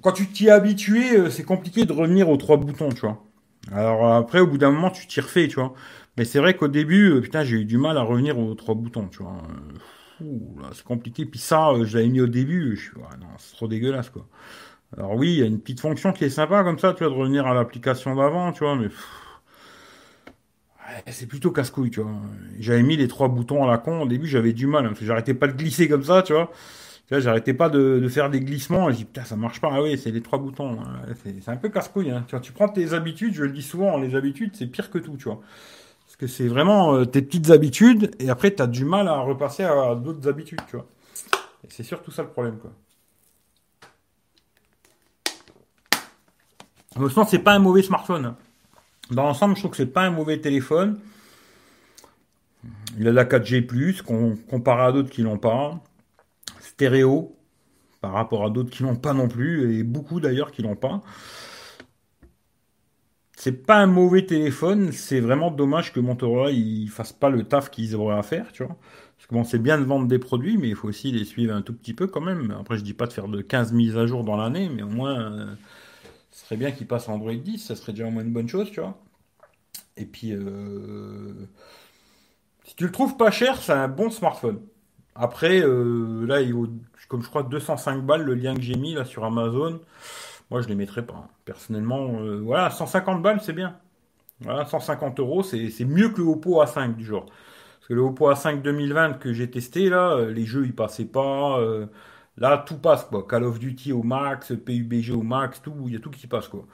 [0.01, 3.23] Quand tu t'y es habitué, euh, c'est compliqué de revenir aux trois boutons, tu vois.
[3.71, 5.73] Alors après, au bout d'un moment, tu t'y refais, tu vois.
[6.17, 8.75] Mais c'est vrai qu'au début, euh, putain, j'ai eu du mal à revenir aux trois
[8.75, 9.41] boutons, tu vois.
[10.73, 11.25] c'est compliqué.
[11.25, 12.75] Puis ça, euh, je l'avais mis au début.
[12.75, 14.27] Je suis, non, c'est trop dégueulasse, quoi.
[14.97, 17.13] Alors oui, il y a une petite fonction qui est sympa comme ça, tu vois,
[17.13, 18.87] de revenir à l'application d'avant, tu vois, mais
[21.07, 22.11] c'est plutôt casse-couille, tu vois.
[22.59, 24.01] J'avais mis les trois boutons à la con.
[24.01, 24.85] Au début, j'avais du mal.
[24.85, 26.51] Hein, j'arrêtais pas de glisser comme ça, tu vois.
[27.11, 28.89] J'arrêtais pas de, faire des glissements.
[28.89, 29.69] Je dis, putain, ça marche pas.
[29.71, 30.79] Ah oui, c'est les trois boutons.
[30.79, 31.13] Hein.
[31.23, 32.11] C'est un peu casse-couille.
[32.11, 32.23] Hein.
[32.27, 33.33] Tu vois, tu prends tes habitudes.
[33.33, 35.41] Je le dis souvent, les habitudes, c'est pire que tout, tu vois.
[36.05, 38.11] Parce que c'est vraiment euh, tes petites habitudes.
[38.19, 40.87] Et après, tu as du mal à repasser à, d'autres habitudes, tu vois.
[41.69, 42.71] C'est surtout ça le problème, quoi.
[47.09, 48.35] Sens, c'est pas un mauvais smartphone.
[49.11, 50.99] Dans l'ensemble, je trouve que c'est pas un mauvais téléphone.
[52.97, 54.01] Il a la 4G+,
[54.49, 55.79] comparé à d'autres qui l'ont pas
[56.59, 57.35] stéréo
[58.01, 61.01] par rapport à d'autres qui l'ont pas non plus, et beaucoup d'ailleurs qui l'ont pas.
[63.35, 67.69] C'est pas un mauvais téléphone, c'est vraiment dommage que Motorola il fasse pas le taf
[67.69, 68.75] qu'ils auraient à faire, tu vois.
[69.17, 71.53] Parce que bon, c'est bien de vendre des produits, mais il faut aussi les suivre
[71.53, 72.55] un tout petit peu quand même.
[72.59, 74.89] Après, je dis pas de faire de 15 mises à jour dans l'année, mais au
[74.89, 75.55] moins, euh,
[76.35, 78.69] ce serait bien qu'ils passent Android 10, ça serait déjà au moins une bonne chose,
[78.69, 78.97] tu vois.
[79.95, 81.33] Et puis, euh,
[82.65, 84.59] si tu le trouves pas cher, c'est un bon smartphone.
[85.15, 86.67] Après, euh, là, il vaut,
[87.07, 89.79] comme je crois, 205 balles le lien que j'ai mis là sur Amazon.
[90.51, 91.29] Moi, je ne les mettrais pas.
[91.45, 93.79] Personnellement, euh, voilà, 150 balles, c'est bien.
[94.41, 97.27] Voilà, 150 euros, c'est mieux que le Oppo A5 du genre.
[97.27, 101.61] Parce que le Oppo A5 2020 que j'ai testé, là, les jeux, ils passaient pas.
[102.37, 103.25] Là, tout passe, quoi.
[103.27, 106.47] Call of Duty au max, PUBG au max, tout, il y a tout qui passe,
[106.47, 106.65] quoi.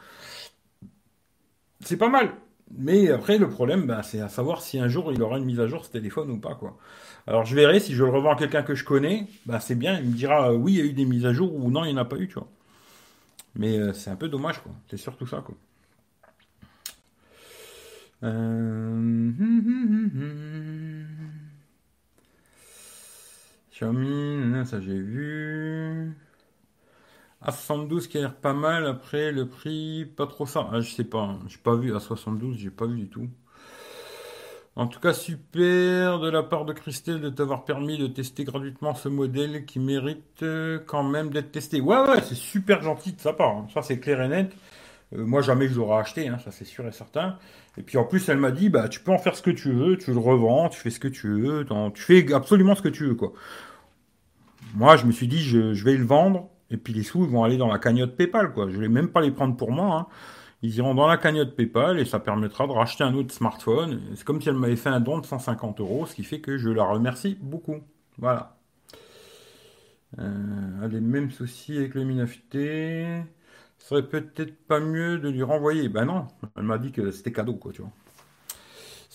[1.82, 2.32] C'est pas mal.
[2.78, 5.60] Mais après, le problème, bah, c'est à savoir si un jour il aura une mise
[5.60, 6.78] à jour ce téléphone ou pas, quoi.
[7.28, 10.00] Alors je verrai si je le revends à quelqu'un que je connais, bah c'est bien,
[10.00, 11.84] il me dira euh, oui, il y a eu des mises à jour ou non,
[11.86, 12.48] il n'y en a pas eu, tu vois.
[13.56, 14.72] Mais euh, c'est un peu dommage, quoi.
[14.90, 15.56] C'est surtout ça, quoi.
[18.24, 19.32] Euh...
[23.82, 26.16] Ça j'ai vu.
[27.44, 30.70] A72 qui a l'air pas mal, après le prix, pas trop ça.
[30.72, 31.40] Ah, je sais pas, hein.
[31.48, 33.28] j'ai pas vu A72, j'ai pas vu du tout.
[34.76, 38.94] En tout cas, super de la part de Christelle de t'avoir permis de tester gratuitement
[38.94, 41.82] ce modèle qui mérite euh, quand même d'être testé.
[41.82, 43.50] Ouais, ouais, c'est super gentil de sa part.
[43.50, 43.68] Hein.
[43.74, 44.56] Ça, c'est clair et net.
[45.14, 47.38] Euh, moi, jamais je l'aurais acheté, hein, ça c'est sûr et certain.
[47.78, 49.72] Et puis en plus, elle m'a dit, bah, tu peux en faire ce que tu
[49.72, 51.66] veux, tu le revends, tu fais ce que tu veux,
[51.96, 53.34] tu fais absolument ce que tu veux, quoi.
[54.76, 57.58] Moi, je me suis dit, je, vais le vendre, et puis les sous, vont aller
[57.58, 58.70] dans la cagnotte PayPal, quoi.
[58.70, 59.96] Je vais même pas les prendre pour moi.
[59.96, 60.08] Hein
[60.64, 64.00] ils iront dans la cagnotte PayPal et ça permettra de racheter un autre smartphone.
[64.16, 66.58] C'est comme si elle m'avait fait un don de 150 euros, ce qui fait que
[66.58, 67.78] je la remercie beaucoup.
[68.20, 68.58] Voilà.
[70.20, 73.24] Euh, les mêmes soucis avec le Minafité.
[73.80, 75.90] Ce serait peut-être pas mieux de lui renvoyer.
[75.90, 77.92] Ben non, elle m'a dit que c'était cadeau, quoi, tu vois.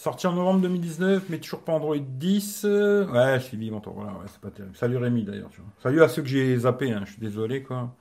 [0.07, 2.62] Sorti en novembre 2019, mais toujours pas Android 10.
[2.62, 4.77] Ouais, je suis vivant, voilà, ouais, c'est pas terrible.
[4.77, 5.51] Salut Rémi d'ailleurs.
[5.83, 7.03] Salut à ceux que j'ai zappé, hein.
[7.05, 7.92] je suis désolé, quoi.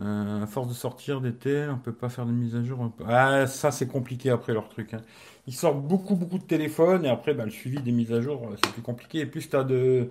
[0.00, 2.88] Euh, à force de sortir télés, on peut pas faire de mise à jour.
[3.04, 4.94] Ah, ça c'est compliqué après leur truc.
[4.94, 5.00] Hein.
[5.48, 8.44] Ils sortent beaucoup beaucoup de téléphones et après bah, le suivi des mises à jour
[8.44, 9.26] euh, c'est plus compliqué.
[9.26, 10.10] Plus tu as de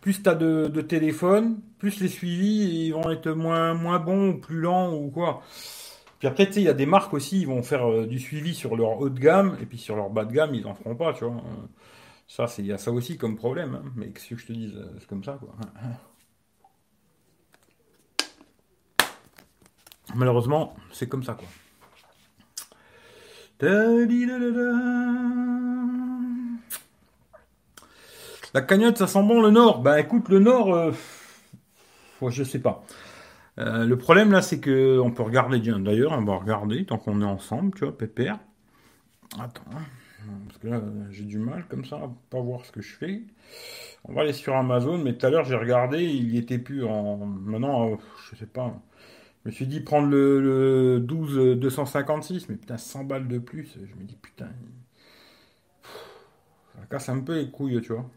[0.00, 4.38] plus t'as de, de téléphones, plus les suivis ils vont être moins moins bons ou
[4.38, 5.42] plus lents ou quoi.
[6.18, 8.18] Puis après tu sais il y a des marques aussi ils vont faire euh, du
[8.18, 10.74] suivi sur leur haut de gamme et puis sur leur bas de gamme ils en
[10.74, 11.42] feront pas tu vois.
[12.28, 13.92] Ça, il y a ça aussi comme problème, hein.
[13.94, 15.54] mais que je te dise, c'est comme ça, quoi.
[20.14, 21.46] Malheureusement, c'est comme ça, quoi.
[28.54, 29.82] La cagnotte, ça sent bon le Nord.
[29.82, 30.92] Bah écoute, le Nord, euh,
[32.28, 32.84] je sais pas.
[33.58, 35.58] Euh, le problème là, c'est que on peut regarder.
[35.58, 38.38] D'ailleurs, on va regarder tant qu'on est ensemble, tu vois, pépère.
[39.38, 39.82] Attends, hein.
[40.46, 43.22] parce que là, j'ai du mal comme ça à pas voir ce que je fais.
[44.04, 46.84] On va aller sur Amazon, mais tout à l'heure j'ai regardé, il y était plus
[46.84, 47.16] en.
[47.16, 47.96] Maintenant, euh,
[48.30, 48.74] je sais pas.
[49.44, 53.74] Je me suis dit prendre le, le 12 256, mais putain, 100 balles de plus.
[53.74, 54.48] Je me dis putain.
[56.74, 58.08] Ça casse un peu les couilles, tu vois.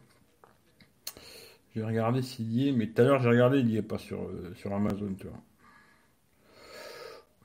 [1.79, 3.97] J'ai regardé s'il y est, mais tout à l'heure j'ai regardé, il n'y est pas
[3.97, 5.41] sur, euh, sur Amazon, tu vois.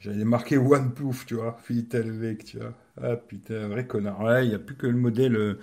[0.01, 1.95] J'avais marqué OnePlus, tu vois, Philippe
[2.45, 2.75] tu vois.
[3.01, 4.43] Ah putain, vrai connard.
[4.43, 5.57] Il n'y a plus que le modèle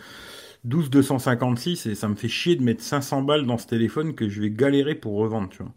[0.63, 4.29] 12256 euh, et ça me fait chier de mettre 500 balles dans ce téléphone que
[4.29, 5.73] je vais galérer pour revendre, tu vois.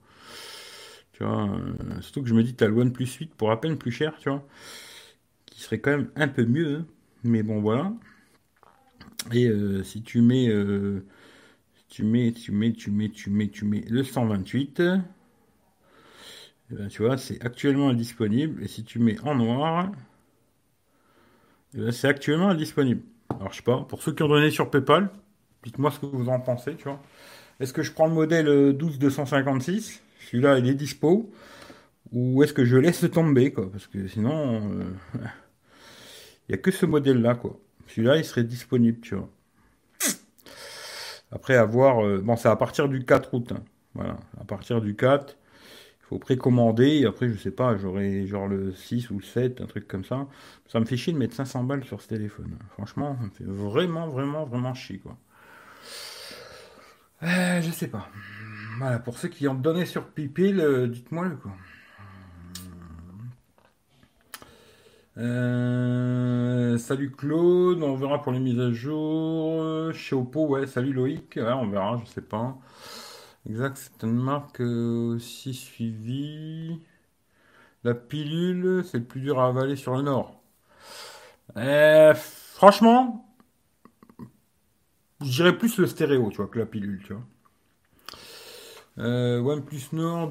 [1.14, 3.60] Tu vois, euh, surtout que je me dis, tu as le OnePlus 8 pour à
[3.60, 4.46] peine plus cher, tu vois.
[5.46, 6.86] Qui serait quand même un peu mieux, hein.
[7.24, 7.92] mais bon, voilà.
[9.32, 9.50] Et
[9.82, 10.48] si tu mets
[11.94, 14.80] tu mets, tu mets, tu mets, tu mets, tu mets le 128.
[14.80, 18.64] Eh ben, tu vois, c'est actuellement indisponible.
[18.64, 19.92] Et si tu mets en noir,
[21.72, 23.02] eh ben, c'est actuellement indisponible.
[23.30, 25.08] Alors, je sais pas, pour ceux qui ont donné sur PayPal,
[25.62, 27.00] dites-moi ce que vous en pensez, tu vois.
[27.60, 31.30] Est-ce que je prends le modèle 12256 Celui-là, il est dispo.
[32.10, 33.70] Ou est-ce que je laisse tomber, quoi?
[33.70, 34.84] Parce que sinon, euh,
[36.48, 37.56] il n'y a que ce modèle-là, quoi.
[37.86, 39.30] Celui-là, il serait disponible, tu vois.
[41.34, 43.52] Après avoir, euh, bon, c'est à partir du 4 août.
[43.52, 43.62] Hein.
[43.94, 45.36] Voilà, à partir du 4,
[46.00, 47.04] il faut précommander.
[47.06, 50.28] Après, je sais pas, j'aurai genre le 6 ou le 7, un truc comme ça.
[50.68, 52.56] Ça me fait chier de mettre 500 balles sur ce téléphone.
[52.70, 55.16] Franchement, ça me fait vraiment, vraiment, vraiment chier, quoi.
[57.24, 58.08] Euh, je sais pas.
[58.78, 61.52] Voilà, pour ceux qui ont donné sur Pipil, euh, dites-moi le quoi.
[65.16, 69.92] Euh, salut Claude, on verra pour les mises à jour.
[69.92, 72.58] Chez Oppo, ouais, salut Loïc, on verra, je sais pas.
[73.48, 76.80] Exact, c'est une marque euh, aussi suivie.
[77.84, 80.42] La pilule, c'est le plus dur à avaler sur le nord.
[81.56, 83.24] Euh, franchement,
[85.20, 87.22] je dirais plus le stéréo, tu vois, que la pilule, tu vois.
[88.98, 90.30] Euh, OnePlus Nord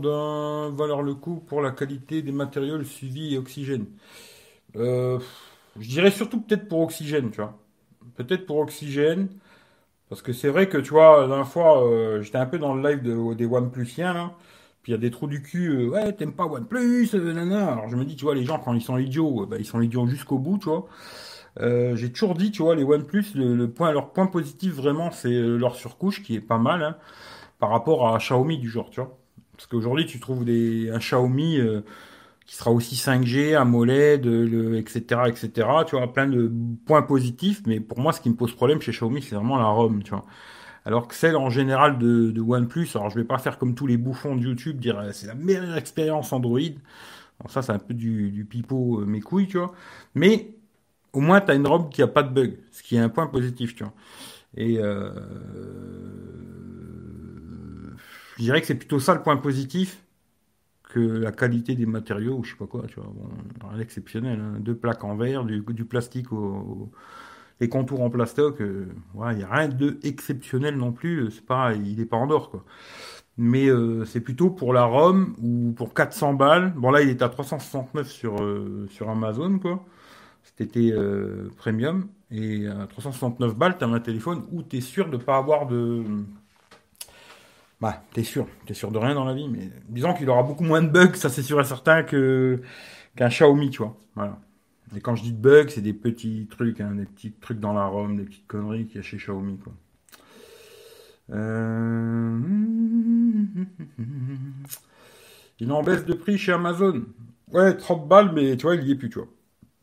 [0.74, 3.88] valeur le coup pour la qualité des matériaux, suivi et oxygène.
[4.76, 5.20] Euh,
[5.80, 7.58] je dirais surtout peut-être pour Oxygène, tu vois.
[8.16, 9.30] Peut-être pour Oxygène.
[10.10, 12.76] Parce que c'est vrai que, tu vois, la dernière fois, euh, j'étais un peu dans
[12.76, 14.34] le live de, des OnePlusiens, là.
[14.84, 17.72] Puis il y a des trous du cul, euh, ouais, t'aimes pas OnePlus, nana.
[17.74, 19.82] Alors je me dis, tu vois, les gens, quand ils sont idiots, bah, ils sont
[19.82, 20.88] idiots jusqu'au bout, tu vois.
[21.96, 25.76] J'ai toujours dit, tu vois, les OnePlus, le, point, leur point positif, vraiment, c'est leur
[25.76, 26.98] surcouche, qui est pas mal, hein,
[27.60, 29.18] par rapport à Xiaomi du genre, tu vois.
[29.56, 31.60] Parce qu'aujourd'hui, tu trouves des, un Xiaomi
[32.46, 35.68] qui sera aussi 5G, AMOLED, le, etc., etc.
[35.88, 36.52] Tu vois, plein de
[36.86, 37.62] points positifs.
[37.66, 40.12] Mais pour moi, ce qui me pose problème chez Xiaomi, c'est vraiment la ROM, tu
[40.12, 40.26] vois.
[40.86, 43.88] Alors que celle en général de, de OnePlus, alors je vais pas faire comme tous
[43.88, 46.60] les bouffons de YouTube, dire euh, c'est la meilleure expérience Android.
[47.48, 49.74] ça, c'est un peu du, du pipeau, euh, mes couilles, tu vois.
[50.16, 50.56] Mais
[51.14, 53.10] au moins, tu as une ROM qui a pas de bug, ce qui est un
[53.10, 53.94] point positif, tu vois.
[54.58, 55.12] Et euh,
[58.38, 60.03] je dirais que c'est plutôt ça le point positif
[60.94, 64.40] que la qualité des matériaux, ou je sais pas quoi, tu vois, bon, rien d'exceptionnel.
[64.40, 64.60] Hein.
[64.60, 66.92] Deux plaques en verre, du, plastique au,
[67.60, 68.86] les contours en plastoc, euh,
[69.32, 72.52] il n'y a rien de exceptionnel non plus, c'est pas, il n'est pas en or,
[72.52, 72.64] quoi.
[73.38, 76.72] Mais euh, c'est plutôt pour la ROM ou pour 400 balles.
[76.76, 79.84] Bon là il est à 369 sur, euh, sur Amazon quoi.
[80.44, 80.94] C'était
[81.58, 82.08] premium.
[82.30, 85.38] Et à 369 balles, tu as un téléphone où tu es sûr de ne pas
[85.38, 86.04] avoir de,
[87.84, 90.64] bah, t'es sûr, t'es sûr de rien dans la vie, mais disons qu'il aura beaucoup
[90.64, 92.62] moins de bugs, ça c'est sûr et certain que
[93.18, 93.98] qu'un Xiaomi, tu vois.
[94.16, 94.40] Voilà.
[94.96, 97.74] Et quand je dis de bugs, c'est des petits trucs, hein, des petits trucs dans
[97.74, 99.74] la ROM, des petites conneries qu'il y a chez Xiaomi, quoi.
[101.34, 102.40] Euh,
[105.60, 107.04] il en baisse de prix chez Amazon.
[107.52, 109.28] Ouais, 30 balles, mais tu vois, il y est plus, tu vois.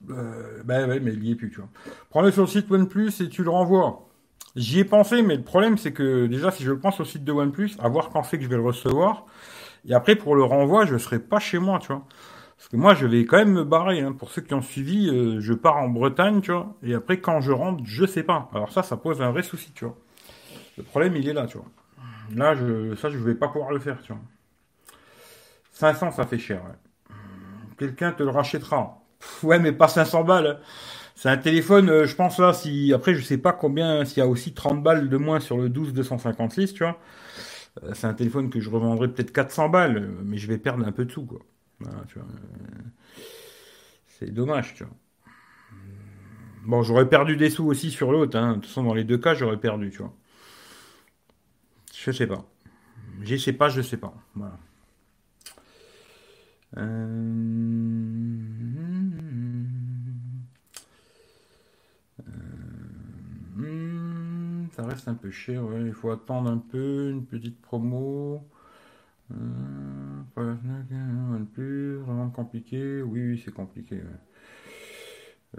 [0.09, 1.68] Euh, bah ouais, mais il y est plus, tu vois.
[2.09, 4.09] Prends-le sur le site OnePlus et tu le renvoies.
[4.57, 7.24] J'y ai pensé, mais le problème, c'est que déjà, si je le sur le site
[7.24, 9.26] de OnePlus, à voir quand c'est que je vais le recevoir.
[9.88, 12.05] Et après, pour le renvoi, je ne serai pas chez moi, tu vois.
[12.57, 14.01] Parce que moi, je vais quand même me barrer.
[14.01, 14.12] Hein.
[14.12, 16.74] Pour ceux qui ont suivi, euh, je pars en Bretagne, tu vois.
[16.82, 18.51] Et après, quand je rentre, je sais pas.
[18.53, 19.96] Alors ça, ça pose un vrai souci, tu vois.
[20.76, 21.66] Le problème, il est là, tu vois.
[22.34, 24.22] Là, je, ça, je vais pas pouvoir le faire, tu vois.
[25.72, 27.16] 500, ça fait cher, ouais.
[27.78, 28.98] Quelqu'un te le rachètera.
[29.42, 30.46] ouais, mais pas 500 balles.
[30.46, 30.59] Hein.
[31.20, 34.22] C'est un téléphone, euh, je pense là, si après je sais pas combien, s'il y
[34.22, 36.98] a aussi 30 balles de moins sur le 12 256, tu vois.
[37.82, 40.82] Euh, c'est un téléphone que je revendrai peut-être 400 balles, euh, mais je vais perdre
[40.86, 41.40] un peu de sous, quoi.
[44.06, 44.96] c'est dommage, tu vois.
[46.64, 48.52] Bon, j'aurais perdu des sous aussi sur l'autre, hein.
[48.52, 50.14] De toute façon, dans les deux cas, j'aurais perdu, tu vois.
[51.94, 52.46] Je sais pas.
[53.20, 54.14] Je sais pas, je sais pas.
[54.34, 54.58] Voilà.
[64.72, 65.62] Ça reste un peu cher.
[65.84, 68.42] Il faut attendre un peu, une petite promo.
[69.32, 69.36] Euh,
[71.52, 73.02] plus, vraiment compliqué.
[73.02, 74.00] Oui, oui, c'est compliqué.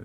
[0.00, 0.04] Euh,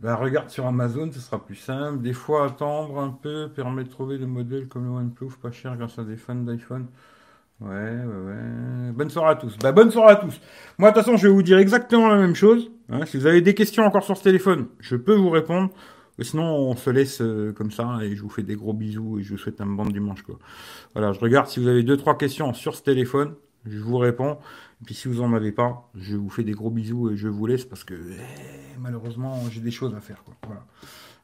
[0.00, 2.02] bah, regarde sur Amazon, ce sera plus simple.
[2.02, 5.76] Des fois, attendre un peu permet de trouver des modèles comme le OnePlus pas cher
[5.76, 6.86] grâce à des fans d'iPhone.
[7.60, 8.92] Ouais, ouais, ouais.
[8.92, 9.58] Bonne soirée à tous.
[9.58, 10.40] Bah, bonne soirée à tous.
[10.78, 12.70] Moi, de toute façon, je vais vous dire exactement la même chose.
[12.88, 13.04] Hein.
[13.04, 15.70] Si vous avez des questions encore sur ce téléphone, je peux vous répondre.
[16.20, 19.22] Sinon, on se laisse euh, comme ça et je vous fais des gros bisous et
[19.22, 20.22] je vous souhaite un bon dimanche.
[20.94, 23.34] Voilà, je regarde si vous avez deux trois questions sur ce téléphone,
[23.66, 24.38] je vous réponds.
[24.82, 27.28] Et puis si vous en avez pas, je vous fais des gros bisous et je
[27.28, 30.22] vous laisse parce que eh, malheureusement j'ai des choses à faire.
[30.24, 30.34] Quoi.
[30.46, 30.64] Voilà.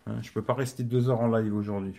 [0.06, 1.92] Hein, je peux pas rester deux heures en live aujourd'hui.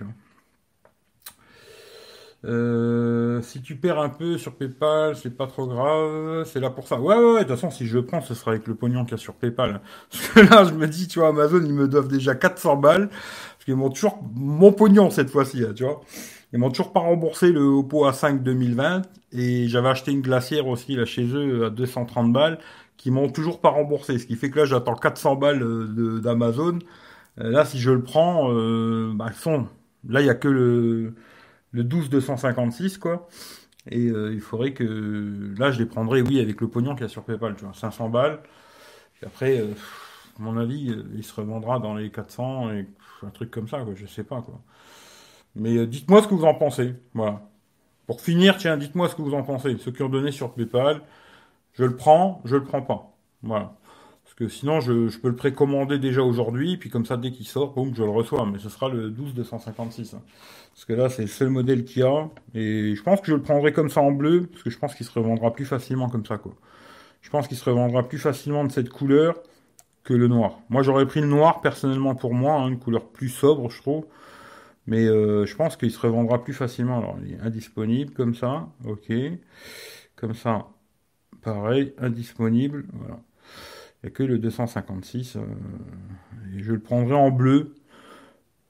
[2.45, 6.87] Euh, si tu perds un peu sur PayPal, c'est pas trop grave, c'est là pour
[6.87, 6.99] ça.
[6.99, 9.11] Ouais, ouais, ouais, de toute façon, si je prends, ce sera avec le pognon qu'il
[9.11, 9.81] y a sur PayPal.
[10.11, 13.09] Parce que là, je me dis, tu vois, Amazon, ils me doivent déjà 400 balles.
[13.09, 16.01] Parce qu'ils m'ont toujours mon pognon cette fois-ci, tu vois.
[16.53, 19.01] Ils m'ont toujours pas remboursé le Oppo A5 2020.
[19.33, 22.59] Et j'avais acheté une glacière aussi, là, chez eux, à 230 balles,
[22.95, 24.17] qui m'ont toujours pas remboursé.
[24.19, 26.79] Ce qui fait que là, j'attends 400 balles euh, d'Amazon.
[27.39, 29.67] Euh, là, si je le prends, euh, bah, son,
[30.07, 31.13] là, il y a que le
[31.77, 33.27] le 12 256 quoi.
[33.89, 37.05] Et euh, il faudrait que là je les prendrais oui avec le pognon qu'il y
[37.05, 38.39] a sur PayPal, tu vois, 500 balles.
[39.21, 39.73] Et après, euh,
[40.37, 42.87] à mon avis, euh, il se revendra dans les 400 et
[43.23, 43.93] un truc comme ça, quoi.
[43.95, 44.59] Je sais pas quoi.
[45.55, 46.95] Mais dites-moi ce que vous en pensez.
[47.13, 47.41] Voilà.
[48.07, 49.77] Pour finir, tiens, dites-moi ce que vous en pensez.
[49.79, 51.01] Ceux qui ont donné sur PayPal,
[51.73, 53.15] je le prends, je le prends pas.
[53.43, 53.75] Voilà
[54.37, 57.95] que sinon, je, peux le précommander déjà aujourd'hui, puis comme ça, dès qu'il sort, boum,
[57.95, 58.45] je le reçois.
[58.45, 60.13] Mais ce sera le 12 256.
[60.13, 60.21] Hein.
[60.73, 62.29] Parce que là, c'est le seul modèle qu'il y a.
[62.53, 64.93] Et je pense que je le prendrai comme ça en bleu, parce que je pense
[64.93, 66.53] qu'il se revendra plus facilement comme ça, quoi.
[67.21, 69.41] Je pense qu'il se revendra plus facilement de cette couleur
[70.03, 70.59] que le noir.
[70.69, 74.05] Moi, j'aurais pris le noir, personnellement, pour moi, hein, une couleur plus sobre, je trouve.
[74.85, 76.99] Mais euh, je pense qu'il se revendra plus facilement.
[76.99, 78.69] Alors, il est indisponible, comme ça.
[78.85, 79.11] Ok.
[80.15, 80.67] Comme ça,
[81.41, 82.85] pareil, indisponible.
[82.93, 83.19] Voilà.
[84.03, 85.35] Il n'y a que le 256.
[85.37, 85.41] Euh,
[86.55, 87.75] et je le prendrai en bleu.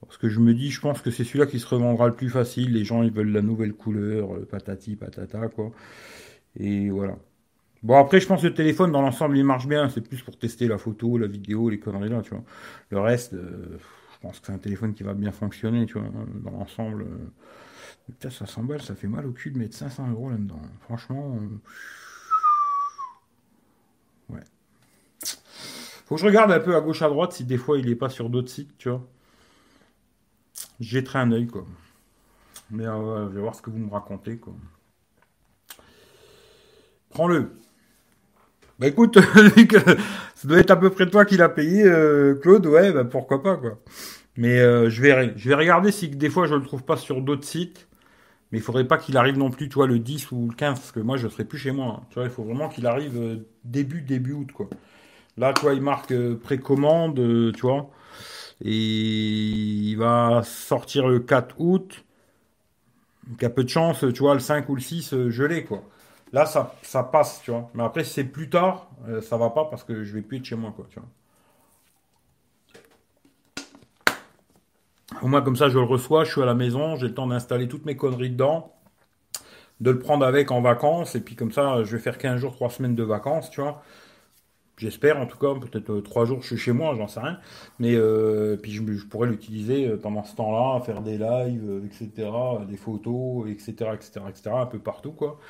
[0.00, 2.30] Parce que je me dis, je pense que c'est celui-là qui se revendra le plus
[2.30, 2.72] facile.
[2.72, 5.72] Les gens, ils veulent la nouvelle couleur, euh, patati, patata, quoi.
[6.56, 7.16] Et voilà.
[7.82, 9.88] Bon, après, je pense que le téléphone, dans l'ensemble, il marche bien.
[9.90, 12.44] C'est plus pour tester la photo, la vidéo, les conneries là, tu vois.
[12.90, 13.78] Le reste, euh,
[14.14, 16.08] je pense que c'est un téléphone qui va bien fonctionner, tu vois,
[16.44, 17.06] dans l'ensemble.
[18.06, 20.60] Putain, ça s'emballe, ça fait mal au cul de mettre 500 euros là-dedans.
[20.82, 21.38] Franchement.
[26.08, 27.94] Faut que je regarde un peu à gauche à droite si des fois il est
[27.94, 29.06] pas sur d'autres sites, tu vois.
[30.80, 31.66] Jetterai un œil, quoi.
[32.70, 34.54] Mais euh, je vais voir ce que vous me racontez, quoi.
[37.10, 37.50] Prends-le.
[38.78, 39.18] Bah écoute,
[40.34, 43.42] ça doit être à peu près toi qui l'a payé, euh, Claude, ouais, bah pourquoi
[43.42, 43.78] pas, quoi.
[44.38, 45.34] Mais euh, je verrai.
[45.36, 47.86] Je vais regarder si des fois je le trouve pas sur d'autres sites.
[48.50, 50.78] Mais il faudrait pas qu'il arrive non plus, tu vois, le 10 ou le 15,
[50.78, 51.98] parce que moi je serai plus chez moi.
[52.00, 52.06] Hein.
[52.08, 54.70] Tu vois, il faut vraiment qu'il arrive début, début août, quoi.
[55.38, 57.88] Là, tu vois, il marque euh, précommande, euh, tu vois.
[58.60, 62.04] Et il va sortir le 4 août.
[63.28, 65.46] Donc, il y a peu de chance, tu vois, le 5 ou le 6, euh,
[65.46, 65.84] l'ai, quoi.
[66.32, 67.70] Là, ça, passe, tu vois.
[67.74, 68.90] Mais après, si c'est plus tard,
[69.22, 70.98] ça va pas parce que je vais plus être chez moi, quoi, tu.
[75.22, 77.26] Au moins, comme ça, je le reçois, je suis à la maison, j'ai le temps
[77.26, 78.74] d'installer toutes mes conneries dedans,
[79.80, 82.52] de le prendre avec en vacances, et puis comme ça, je vais faire 15 jours,
[82.52, 83.82] 3 semaines de vacances, tu vois.
[84.78, 87.38] J'espère en tout cas, peut-être euh, trois jours je suis chez moi, j'en sais rien.
[87.80, 92.30] Mais euh, puis je, pourrais l'utiliser euh, pendant ce temps-là, faire des lives, etc.,
[92.68, 95.40] des photos, etc., etc., etc., un peu partout quoi.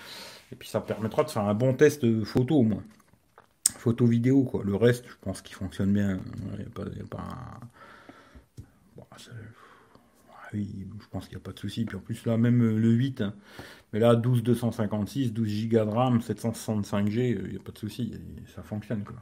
[0.50, 2.66] Et puis ça permettra de faire un bon test photo au.
[3.76, 4.62] Photo vidéo quoi.
[4.64, 6.18] Le reste, je pense qu'il fonctionne bien.
[6.58, 7.22] Il a pas,
[8.96, 9.16] pas
[10.54, 11.84] oui, je pense qu'il n'y a pas de souci.
[11.84, 13.22] Puis en plus là, même le 8,
[13.92, 18.14] mais là, 12 256, 12 Go de RAM, 765G, il n'y a pas de souci,
[18.54, 19.16] ça fonctionne quoi.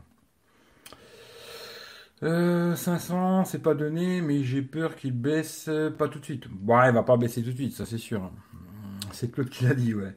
[2.22, 6.48] 500, euh, c'est pas donné, mais j'ai peur qu'il baisse pas tout de suite.
[6.48, 8.30] Bon, il va pas baisser tout de suite, ça c'est sûr.
[9.12, 10.14] C'est Claude qui l'a dit, ouais.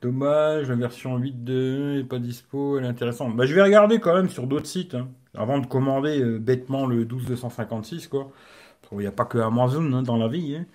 [0.00, 3.36] Dommage, la version 8.2 est pas dispo, elle est intéressante.
[3.36, 4.94] Bah, je vais regarder quand même sur d'autres sites.
[4.94, 5.08] Hein.
[5.34, 8.32] avant de commander euh, bêtement le 12256, quoi.
[8.92, 10.56] Il n'y a pas que Amazon hein, dans la vie.
[10.56, 10.66] Hein.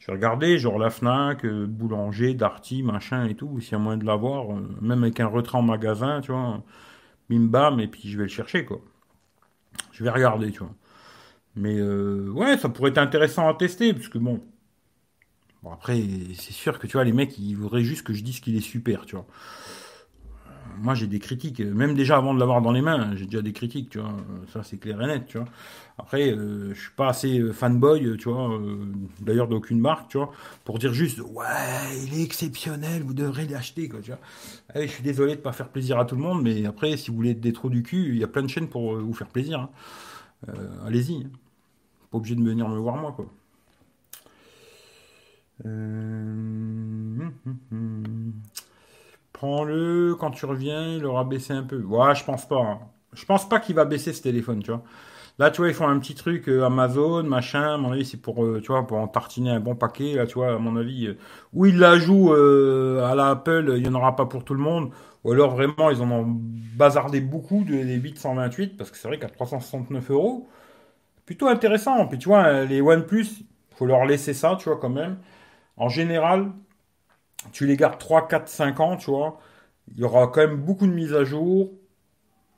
[0.00, 3.96] Je vais regarder, genre la Fnac, euh, Boulanger, Darty, machin et tout, s'il y a
[3.96, 6.62] de l'avoir, euh, même avec un retrait en magasin, tu vois.
[7.28, 8.80] Bim bam, et puis je vais le chercher, quoi.
[9.92, 10.74] Je vais regarder, tu vois.
[11.56, 14.40] Mais ouais, ça pourrait être intéressant à tester, parce que bon.
[15.62, 16.02] Bon, après,
[16.34, 18.60] c'est sûr que tu vois, les mecs, ils voudraient juste que je dise qu'il est
[18.60, 19.26] super, tu vois
[20.80, 23.52] moi j'ai des critiques, même déjà avant de l'avoir dans les mains, j'ai déjà des
[23.52, 24.16] critiques, tu vois,
[24.52, 25.46] ça c'est clair et net, tu vois.
[26.00, 28.86] Après, euh, je suis pas assez euh, fanboy, tu vois, euh,
[29.20, 30.32] d'ailleurs d'aucune marque, tu vois,
[30.64, 34.20] pour dire juste, ouais, il est exceptionnel, vous devrez l'acheter, quoi, tu vois.
[34.74, 37.16] Je suis désolé de pas faire plaisir à tout le monde, mais après, si vous
[37.16, 39.68] voulez des trous du cul, il y a plein de chaînes pour vous faire plaisir.
[40.48, 40.52] Hein.
[40.86, 41.30] Allez-y, hein.
[42.10, 43.26] pas obligé de venir me voir moi, quoi.
[45.62, 48.32] Hum, hum, hum,
[49.40, 51.82] Prends-le, quand tu reviens, il aura baissé un peu.
[51.82, 52.60] Ouais, je pense pas.
[52.60, 52.78] Hein.
[53.14, 54.82] Je pense pas qu'il va baisser ce téléphone, tu vois.
[55.38, 57.74] Là, tu vois, ils font un petit truc euh, Amazon, machin.
[57.74, 60.12] À mon avis, c'est pour, euh, tu vois, pour en tartiner un bon paquet.
[60.14, 61.18] Là, tu vois, à mon avis, euh,
[61.54, 64.60] où ils la jouent à la Apple, il n'y en aura pas pour tout le
[64.60, 64.90] monde.
[65.24, 66.26] Ou alors, vraiment, ils en ont
[66.76, 70.48] bazardé beaucoup de, des 828, parce que c'est vrai qu'à 369 euros,
[71.26, 72.06] plutôt intéressant.
[72.08, 73.26] Puis, tu vois, les OnePlus,
[73.76, 75.18] faut leur laisser ça, tu vois, quand même.
[75.78, 76.52] En général,
[77.52, 79.38] tu les gardes 3, 4, 5 ans, tu vois,
[79.92, 81.70] il y aura quand même beaucoup de mises à jour.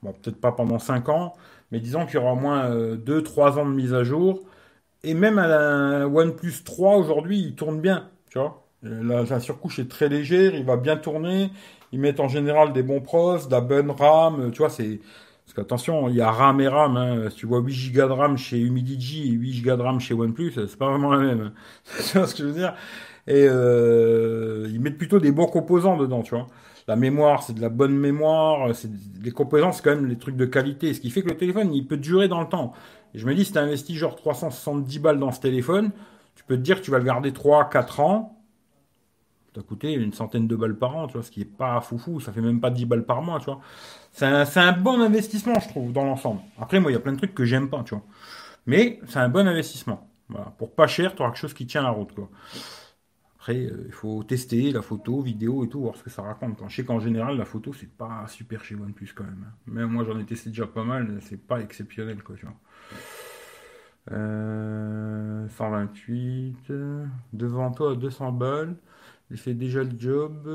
[0.02, 1.34] Peut-être pas pendant 5 ans,
[1.70, 4.42] mais disons qu'il y aura au moins 2, euh, 3 ans de mise à jour.
[5.04, 8.66] Et même un OnePlus 3 aujourd'hui, il tourne bien, tu vois.
[8.82, 11.50] La, la, surcouche est très légère, il va bien tourner.
[11.92, 15.00] Ils mettent en général des bons pros, de la bonne RAM, tu vois, c'est...
[15.44, 16.96] Parce qu'attention, il y a RAM et RAM.
[16.96, 17.30] Hein.
[17.30, 20.14] Si tu vois 8 Go de RAM chez Humidigi et 8 Go de RAM chez
[20.14, 21.40] OnePlus, c'est pas vraiment la même.
[21.40, 21.52] Hein.
[22.10, 22.74] tu vois ce que je veux dire?
[23.26, 26.46] Et euh, ils mettent plutôt des bons composants dedans, tu vois.
[26.88, 28.90] La mémoire, c'est de la bonne mémoire, c'est
[29.22, 31.72] les composants, c'est quand même les trucs de qualité, ce qui fait que le téléphone,
[31.72, 32.72] il peut durer dans le temps.
[33.14, 35.90] Et je me dis, si tu investis genre 370 balles dans ce téléphone,
[36.34, 38.42] tu peux te dire que tu vas le garder 3, 4 ans,
[39.54, 42.20] ça coûté une centaine de balles par an, tu vois, ce qui est pas foufou,
[42.20, 43.60] ça fait même pas 10 balles par mois, tu vois.
[44.12, 46.40] C'est un, bon investissement, je trouve, dans l'ensemble.
[46.58, 48.04] Après, moi, il y a plein de trucs que j'aime pas, tu vois.
[48.66, 50.08] Mais c'est un bon investissement.
[50.58, 52.30] Pour pas cher, tu auras quelque chose qui tient la route, quoi.
[53.42, 56.62] Après, euh, il faut tester la photo, vidéo et tout, voir ce que ça raconte.
[56.68, 59.46] Je sais qu'en général, la photo, c'est pas super chez OnePlus quand même.
[59.48, 59.54] Hein.
[59.66, 62.54] Même moi, j'en ai testé déjà pas mal, c'est pas exceptionnel, quoi, tu vois.
[64.06, 68.76] 128, euh, devant toi, 200 balles.
[69.32, 70.48] Il fait déjà le job.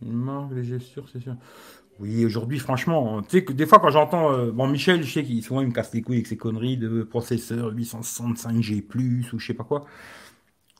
[0.00, 1.34] Il marque les gestures, c'est sûr.
[2.00, 5.22] Oui, aujourd'hui, franchement, tu sais que des fois, quand j'entends, euh, bon, Michel, je sais
[5.22, 8.84] qu'il souvent il me casse les couilles avec ses conneries de processeur 865G+,
[9.32, 9.86] ou je sais pas quoi.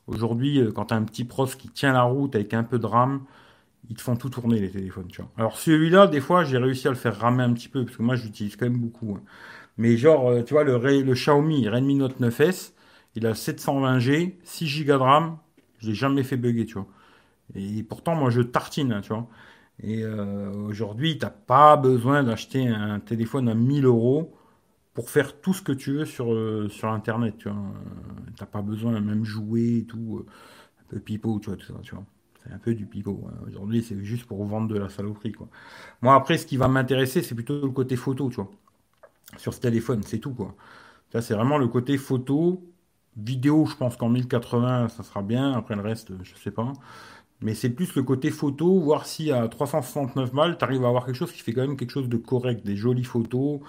[0.07, 2.79] Aujourd'hui, euh, quand tu as un petit pros qui tient la route avec un peu
[2.79, 3.25] de RAM,
[3.91, 5.23] ils te font tout tourner les téléphones, tu.
[5.37, 8.03] Alors celui-là, des fois, j'ai réussi à le faire ramer un petit peu, parce que
[8.03, 9.17] moi, j'utilise quand même beaucoup.
[9.17, 9.23] Hein.
[9.79, 10.79] Mais genre, euh, tu vois, le,
[11.15, 12.73] Xiaomi Redmi Note 9S,
[13.17, 15.39] il a 720G, 6 Go de RAM,
[15.79, 16.87] je l'ai jamais fait bugger, tu vois.
[17.55, 19.29] Et pourtant, moi, je tartine, hein, tu vois.
[19.83, 24.35] Et euh, aujourd'hui, t'as pas besoin d'acheter un téléphone à 1000 euros
[24.95, 27.59] pour faire tout ce que tu veux sur, euh, Internet, tu vois.
[27.59, 30.19] Euh, pas besoin de même jouer et tout.
[30.19, 30.27] Euh,
[30.81, 31.75] un peu pipeau, tu vois, tout ça.
[32.43, 33.27] C'est un peu du pipeau.
[33.29, 33.35] Hein.
[33.49, 35.49] Aujourd'hui, c'est juste pour vendre de la saloperie, quoi.
[36.03, 38.51] Moi, après, ce qui va m'intéresser, c'est plutôt le côté photo, tu vois.
[39.37, 40.55] Sur ce téléphone, c'est tout, quoi.
[41.13, 42.63] Ça, c'est vraiment le côté photo.
[43.17, 45.53] Vidéo, je pense qu'en 1080, ça sera bien.
[45.53, 46.73] Après, le reste, je sais pas.
[47.41, 51.05] Mais c'est plus le côté photo, voir si à 369 balles, tu arrives à avoir
[51.07, 53.61] quelque chose qui fait quand même quelque chose de correct, des jolies photos,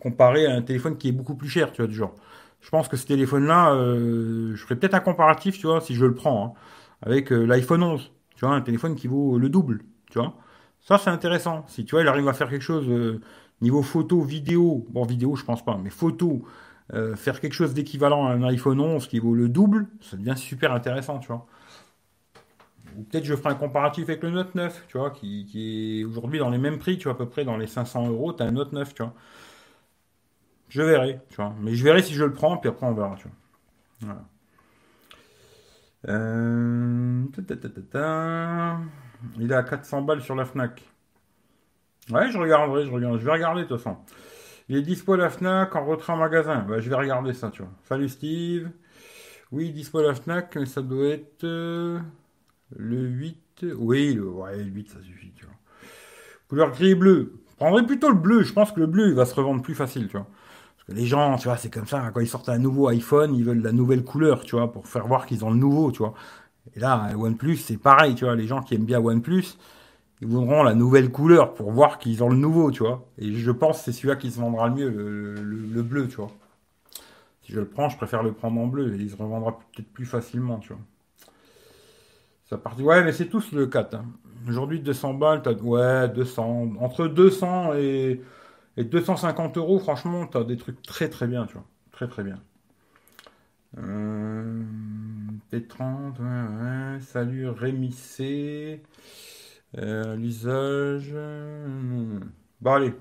[0.00, 2.14] comparé à un téléphone qui est beaucoup plus cher, tu vois, du genre.
[2.60, 6.04] Je pense que ce téléphone-là, euh, je ferais peut-être un comparatif, tu vois, si je
[6.04, 6.60] le prends, hein,
[7.02, 10.34] avec euh, l'iPhone 11, tu vois, un téléphone qui vaut le double, tu vois.
[10.80, 11.64] Ça, c'est intéressant.
[11.68, 13.20] Si, tu vois, il arrive à faire quelque chose euh,
[13.60, 16.44] niveau photo, vidéo, bon, vidéo, je pense pas, mais photo,
[17.14, 20.72] faire quelque chose d'équivalent à un iPhone 11 qui vaut le double, ça devient super
[20.72, 21.46] intéressant, tu vois.
[22.98, 26.04] Ou peut-être je ferai un comparatif avec le Note 9, tu vois, qui, qui est
[26.04, 28.42] aujourd'hui dans les mêmes prix, tu vois, à peu près dans les 500 euros, tu
[28.42, 29.14] as un Note 9, tu vois.
[30.70, 31.52] Je verrai, tu vois.
[31.60, 33.36] Mais je verrai si je le prends, puis après on verra, tu vois.
[34.00, 34.24] Voilà.
[36.08, 37.24] Euh,
[39.38, 40.82] Il est à 400 balles sur la Fnac.
[42.10, 43.18] Ouais, je regarderai, je regarde.
[43.18, 43.98] Je vais regarder de toute façon.
[44.68, 46.64] Il est dispo à la Fnac en retrait en magasin.
[46.68, 47.72] Bah, je vais regarder ça, tu vois.
[47.84, 48.70] Salut Steve.
[49.52, 51.98] Oui, dispo à la Fnac, mais ça doit être euh,
[52.76, 53.66] le 8.
[53.76, 54.22] Oui, le,
[54.56, 55.54] le 8, ça suffit, tu vois.
[56.48, 57.34] Couleur gris et bleu.
[57.50, 58.42] Je prendrais plutôt le bleu.
[58.42, 60.28] Je pense que le bleu, il va se revendre plus facile, tu vois
[60.90, 63.62] les gens, tu vois, c'est comme ça, quand ils sortent un nouveau iPhone, ils veulent
[63.62, 66.14] la nouvelle couleur, tu vois, pour faire voir qu'ils ont le nouveau, tu vois.
[66.74, 69.56] Et là, OnePlus, c'est pareil, tu vois, les gens qui aiment bien OnePlus,
[70.20, 73.06] ils voudront la nouvelle couleur pour voir qu'ils ont le nouveau, tu vois.
[73.18, 76.30] Et je pense que c'est celui-là qui se vendra le mieux, le, bleu, tu vois.
[77.42, 79.90] Si je le prends, je préfère le prendre en bleu et il se revendra peut-être
[79.92, 80.82] plus facilement, tu vois.
[82.50, 82.82] Ça partit.
[82.82, 83.94] Ouais, mais c'est tous le 4.
[83.94, 84.04] Hein.
[84.48, 85.54] Aujourd'hui, 200 balles, t'as.
[85.54, 86.72] Ouais, 200.
[86.80, 88.20] Entre 200 et,
[88.76, 91.64] et 250 euros, franchement, t'as des trucs très très bien, tu vois.
[91.92, 92.40] Très très bien.
[93.78, 94.62] Euh,
[95.52, 97.00] P30, ouais, ouais.
[97.00, 98.82] Salut Rémi C.
[99.78, 101.14] Euh, l'usage.
[102.60, 102.94] Bon, allez.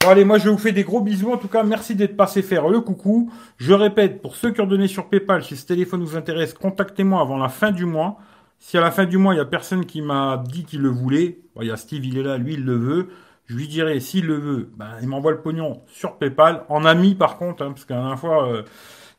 [0.00, 1.32] Bon, allez, moi, je vous fais des gros bisous.
[1.32, 3.32] En tout cas, merci d'être passé faire le coucou.
[3.58, 7.20] Je répète, pour ceux qui ont donné sur PayPal, si ce téléphone vous intéresse, contactez-moi
[7.20, 8.18] avant la fin du mois.
[8.58, 10.90] Si à la fin du mois, il n'y a personne qui m'a dit qu'il le
[10.90, 13.08] voulait, il y a Steve, il est là, lui, il le veut.
[13.50, 16.62] Je lui dirai, s'il le veut, ben, il m'envoie le pognon sur PayPal.
[16.68, 18.62] En ami, par contre, hein, parce qu'à la dernière fois, euh,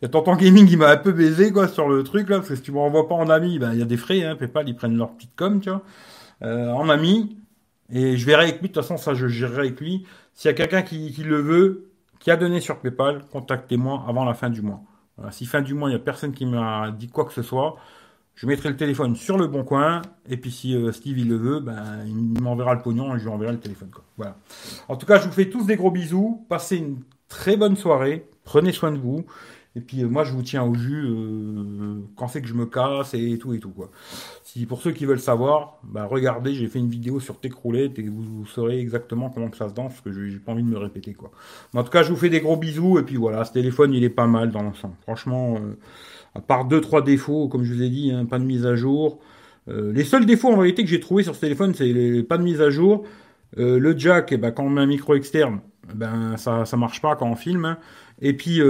[0.01, 2.37] il y a Tonton Gaming qui m'a un peu baisé, quoi, sur le truc, là,
[2.37, 4.37] parce que si tu m'envoies pas en ami, ben, il y a des frais, hein,
[4.37, 5.81] PayPal, ils prennent leur petite com, tu vois.
[6.43, 7.35] Euh, en ami.
[7.91, 10.05] Et je verrai avec lui, de toute façon, ça, je gérerai avec lui.
[10.33, 14.33] S'il y a quelqu'un qui, le veut, qui a donné sur PayPal, contactez-moi avant la
[14.33, 14.79] fin du mois.
[15.31, 17.75] si fin du mois, il n'y a personne qui m'a dit quoi que ce soit,
[18.41, 20.01] je mettrai le téléphone sur le bon coin.
[20.27, 23.25] Et puis si euh, Steve il le veut, ben, il m'enverra le pognon et je
[23.25, 23.89] lui enverrai le téléphone.
[23.93, 24.03] Quoi.
[24.17, 24.35] Voilà.
[24.87, 26.43] En tout cas, je vous fais tous des gros bisous.
[26.49, 28.25] Passez une très bonne soirée.
[28.43, 29.25] Prenez soin de vous.
[29.75, 32.65] Et puis euh, moi, je vous tiens au jus euh, quand c'est que je me
[32.65, 33.91] casse et tout et tout quoi.
[34.43, 38.09] Si pour ceux qui veulent savoir, bah, regardez, j'ai fait une vidéo sur Techroulette et
[38.09, 40.79] vous, saurez exactement comment que ça se danse, parce que j'ai pas envie de me
[40.79, 41.29] répéter quoi.
[41.75, 44.03] En tout cas, je vous fais des gros bisous et puis voilà, ce téléphone il
[44.03, 44.95] est pas mal dans l'ensemble.
[45.03, 45.77] Franchement, euh,
[46.35, 48.75] à part deux trois défauts, comme je vous ai dit, hein, pas de mise à
[48.75, 49.19] jour.
[49.67, 52.43] les seuls défauts en réalité que j'ai trouvé sur ce téléphone, c'est les pas de
[52.43, 53.05] mise à jour.
[53.57, 55.61] le jack, eh ben, quand on met un micro externe,
[55.93, 57.65] ben ça ça marche pas quand on filme.
[57.65, 57.77] Hein.
[58.21, 58.61] Et puis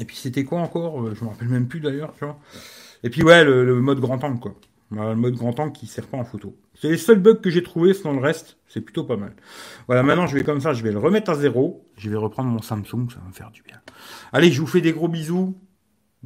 [0.00, 1.02] et puis c'était quoi encore?
[1.02, 2.38] Euh, Je me rappelle même plus d'ailleurs, tu vois.
[3.02, 4.54] Et puis ouais, le, mode grand angle, quoi.
[4.90, 6.56] le mode grand angle qui sert pas en photo.
[6.74, 9.34] C'est les seuls bugs que j'ai trouvés, sinon le reste, c'est plutôt pas mal.
[9.86, 11.86] Voilà, maintenant je vais comme ça, je vais le remettre à zéro.
[11.96, 13.80] Je vais reprendre mon Samsung, ça va me faire du bien.
[14.32, 15.56] Allez, je vous fais des gros bisous.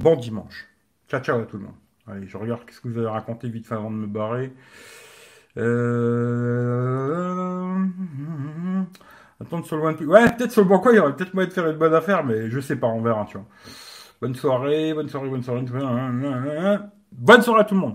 [0.00, 0.66] Bon dimanche.
[1.10, 1.74] Ciao, ciao à tout le monde.
[2.06, 4.50] Allez, je regarde qu'est-ce que vous avez raconté vite fait avant de me barrer.
[5.58, 6.24] Euh...
[9.42, 11.52] Attendre sur le one Ouais, peut-être sur le banc, il y aurait peut-être moyen de
[11.52, 13.46] faire une bonne affaire, mais je sais pas, on verra, tu vois.
[14.22, 15.66] Bonne soirée, bonne soirée, bonne soirée.
[17.12, 17.88] Bonne soirée à tout le monde.